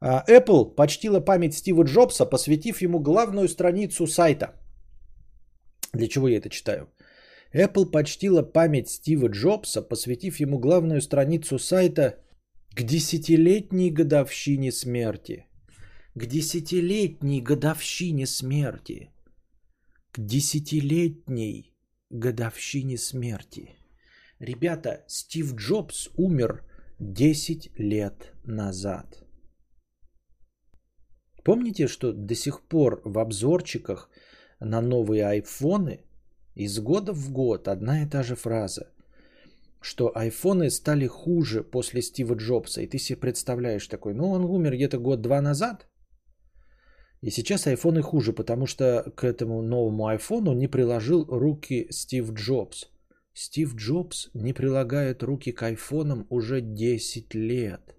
[0.00, 4.52] А, Apple почтила память Стива Джобса, посвятив ему главную страницу сайта.
[5.94, 6.88] Для чего я это читаю?
[7.52, 12.18] Apple почтила память Стива Джобса, посвятив ему главную страницу сайта
[12.74, 15.46] к десятилетней годовщине смерти.
[16.14, 19.10] К десятилетней годовщине смерти.
[20.10, 21.72] К десятилетней
[22.10, 23.76] годовщине смерти.
[24.40, 26.64] Ребята, Стив Джобс умер
[26.98, 29.24] 10 лет назад.
[31.44, 34.10] Помните, что до сих пор в обзорчиках
[34.64, 36.00] на новые айфоны
[36.54, 38.92] из года в год одна и та же фраза,
[39.80, 42.82] что айфоны стали хуже после Стива Джобса.
[42.82, 45.86] И ты себе представляешь такой, ну он умер где-то год-два назад,
[47.24, 52.90] и сейчас айфоны хуже, потому что к этому новому айфону не приложил руки Стив Джобс.
[53.32, 57.93] Стив Джобс не прилагает руки к айфонам уже 10 лет.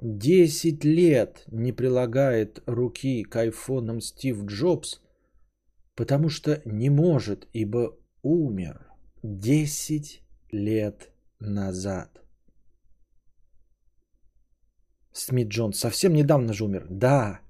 [0.00, 5.00] 10 лет не прилагает руки к айфонам Стив Джобс,
[5.94, 8.86] потому что не может, ибо умер
[9.22, 10.22] 10
[10.52, 12.22] лет назад.
[15.12, 16.86] Смит Джонс совсем недавно же умер.
[16.88, 17.40] Да,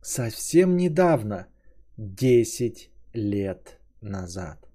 [0.00, 1.46] совсем недавно.
[1.96, 4.69] 10 лет назад.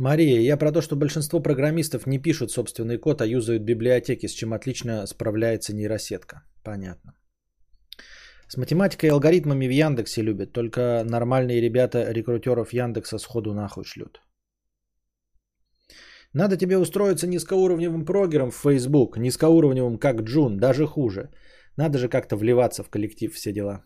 [0.00, 4.32] Мария, я про то, что большинство программистов не пишут собственный код, а юзают библиотеки, с
[4.32, 6.42] чем отлично справляется нейросетка.
[6.64, 7.12] Понятно.
[8.48, 14.22] С математикой и алгоритмами в Яндексе любят, только нормальные ребята рекрутеров Яндекса сходу нахуй шлют.
[16.32, 21.28] Надо тебе устроиться низкоуровневым прогером в Facebook, низкоуровневым как Джун, даже хуже.
[21.76, 23.84] Надо же как-то вливаться в коллектив, все дела.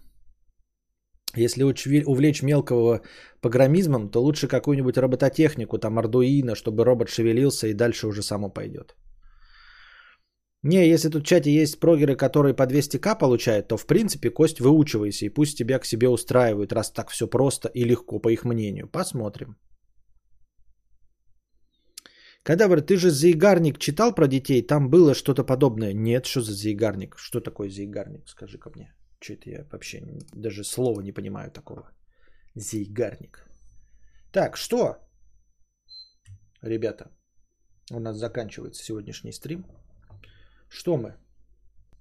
[1.36, 3.00] Если увлечь мелкого
[3.40, 8.94] программизмом, то лучше какую-нибудь робототехнику, там Ардуино, чтобы робот шевелился и дальше уже само пойдет.
[10.62, 14.60] Не, если тут в чате есть прогеры, которые по 200к получают, то в принципе кость
[14.60, 18.44] выучивайся и пусть тебя к себе устраивают, раз так все просто и легко, по их
[18.44, 18.88] мнению.
[18.88, 19.56] Посмотрим.
[22.42, 24.62] Кадавр, ты же заигарник читал про детей?
[24.62, 25.92] Там было что-то подобное.
[25.94, 27.16] Нет, что за заигарник?
[27.18, 28.28] Что такое заигарник?
[28.28, 28.94] Скажи ко мне.
[29.24, 30.02] Что это я вообще
[30.34, 31.90] даже слова не понимаю такого.
[32.54, 33.48] Зейгарник.
[34.32, 34.98] Так, что?
[36.60, 37.10] Ребята,
[37.90, 39.64] у нас заканчивается сегодняшний стрим.
[40.68, 41.16] Что мы?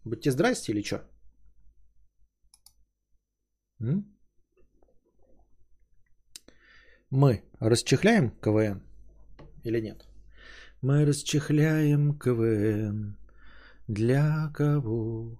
[0.04, 1.00] Будьте здрасте или что?
[7.10, 8.82] Мы расчехляем КВН
[9.64, 10.06] или нет?
[10.82, 13.16] Мы расчехляем КВН.
[13.88, 15.38] Для кого?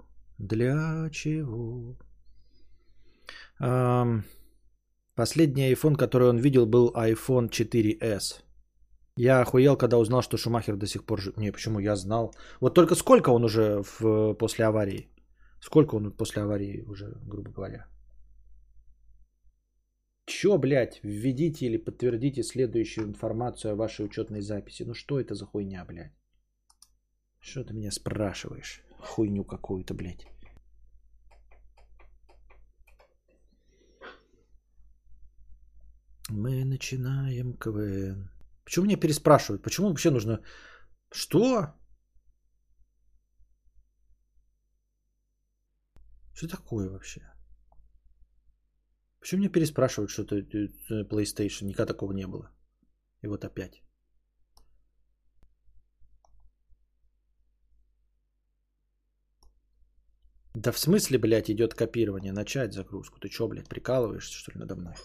[0.48, 1.96] Для чего?
[5.16, 8.44] Последний iPhone, который он видел, был iPhone 4s.
[9.16, 11.38] Я охуел, когда узнал, что Шумахер до сих пор жив.
[11.38, 12.34] Не, почему я знал?
[12.60, 15.08] Вот только сколько он уже в, после аварии?
[15.62, 17.88] Сколько он после аварии уже, грубо говоря?
[20.26, 24.84] Чё, блядь, введите или подтвердите следующую информацию о вашей учетной записи.
[24.84, 26.14] Ну что это за хуйня, блядь?
[27.40, 28.84] Что ты меня спрашиваешь?
[29.00, 30.33] Хуйню какую-то, блядь.
[36.36, 38.30] Мы начинаем КВН.
[38.66, 39.62] Почему меня переспрашивают?
[39.62, 40.42] Почему вообще нужно...
[41.12, 41.74] Что?
[46.34, 47.22] Что такое вообще?
[49.20, 51.66] Почему меня переспрашивают что-то э, э, PlayStation?
[51.66, 52.50] Никогда такого не было.
[53.22, 53.84] И вот опять.
[60.56, 62.34] Да в смысле, блядь, идет копирование?
[62.34, 63.20] Начать загрузку.
[63.20, 64.96] Ты что, блядь, прикалываешься, что ли, надо мной?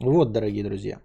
[0.00, 1.02] Вот, дорогие друзья.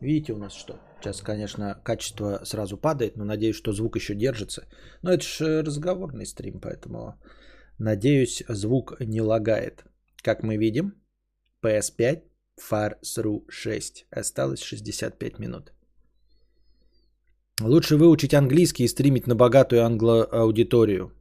[0.00, 0.80] Видите у нас что?
[1.00, 4.66] Сейчас, конечно, качество сразу падает, но надеюсь, что звук еще держится.
[5.02, 7.20] Но это же разговорный стрим, поэтому
[7.78, 9.84] надеюсь, звук не лагает.
[10.22, 10.94] Как мы видим,
[11.62, 12.22] PS5
[12.70, 14.06] FARSRU 6.
[14.10, 15.72] Осталось 65 минут.
[17.60, 21.17] Лучше выучить английский и стримить на богатую англоаудиторию.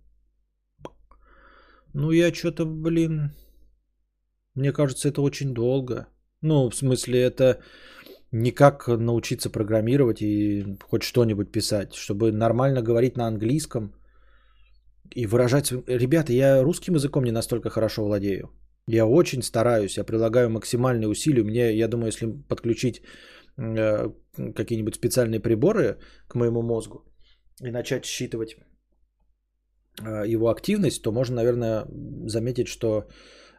[1.97, 3.31] Ну, я что-то, блин...
[4.55, 6.07] Мне кажется, это очень долго.
[6.41, 7.59] Ну, в смысле, это
[8.31, 13.95] не как научиться программировать и хоть что-нибудь писать, чтобы нормально говорить на английском
[15.15, 15.71] и выражать...
[15.87, 18.51] Ребята, я русским языком не настолько хорошо владею.
[18.87, 21.43] Я очень стараюсь, я прилагаю максимальные усилия.
[21.43, 23.01] Мне, я думаю, если подключить
[23.57, 24.11] э,
[24.55, 25.97] какие-нибудь специальные приборы
[26.27, 27.03] к моему мозгу
[27.65, 28.55] и начать считывать
[30.01, 31.85] его активность, то можно, наверное,
[32.25, 33.07] заметить, что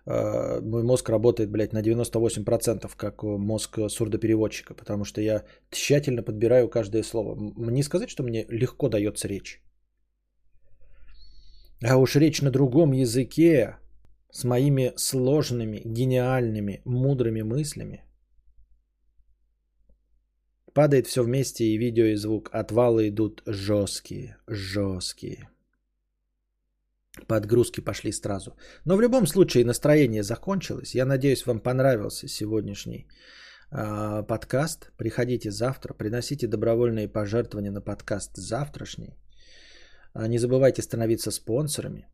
[0.06, 6.69] э, мой мозг работает, блядь, на 98%, как мозг сурдопереводчика, потому что я тщательно подбираю
[6.69, 7.36] каждое слово.
[7.56, 9.62] Не сказать, что мне легко дается речь.
[11.82, 13.77] А уж речь на другом языке,
[14.31, 18.05] с моими сложными, гениальными, мудрыми мыслями.
[20.74, 22.51] Падает все вместе и видео, и звук.
[22.52, 25.48] Отвалы идут жесткие, жесткие.
[27.27, 28.57] Подгрузки пошли сразу.
[28.85, 30.95] Но в любом случае настроение закончилось.
[30.95, 33.07] Я надеюсь, вам понравился сегодняшний
[33.70, 34.93] э, подкаст.
[34.97, 39.16] Приходите завтра, приносите добровольные пожертвования на подкаст завтрашний.
[40.15, 42.09] А не забывайте становиться спонсорами.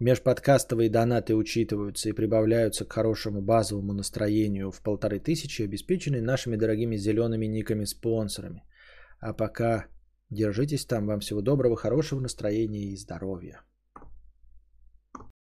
[0.00, 6.96] Межподкастовые донаты учитываются и прибавляются к хорошему базовому настроению в полторы тысячи, обеспеченные нашими дорогими
[6.96, 8.64] зелеными никами-спонсорами.
[9.20, 9.86] А пока
[10.30, 11.06] держитесь там.
[11.06, 13.62] Вам всего доброго, хорошего настроения и здоровья.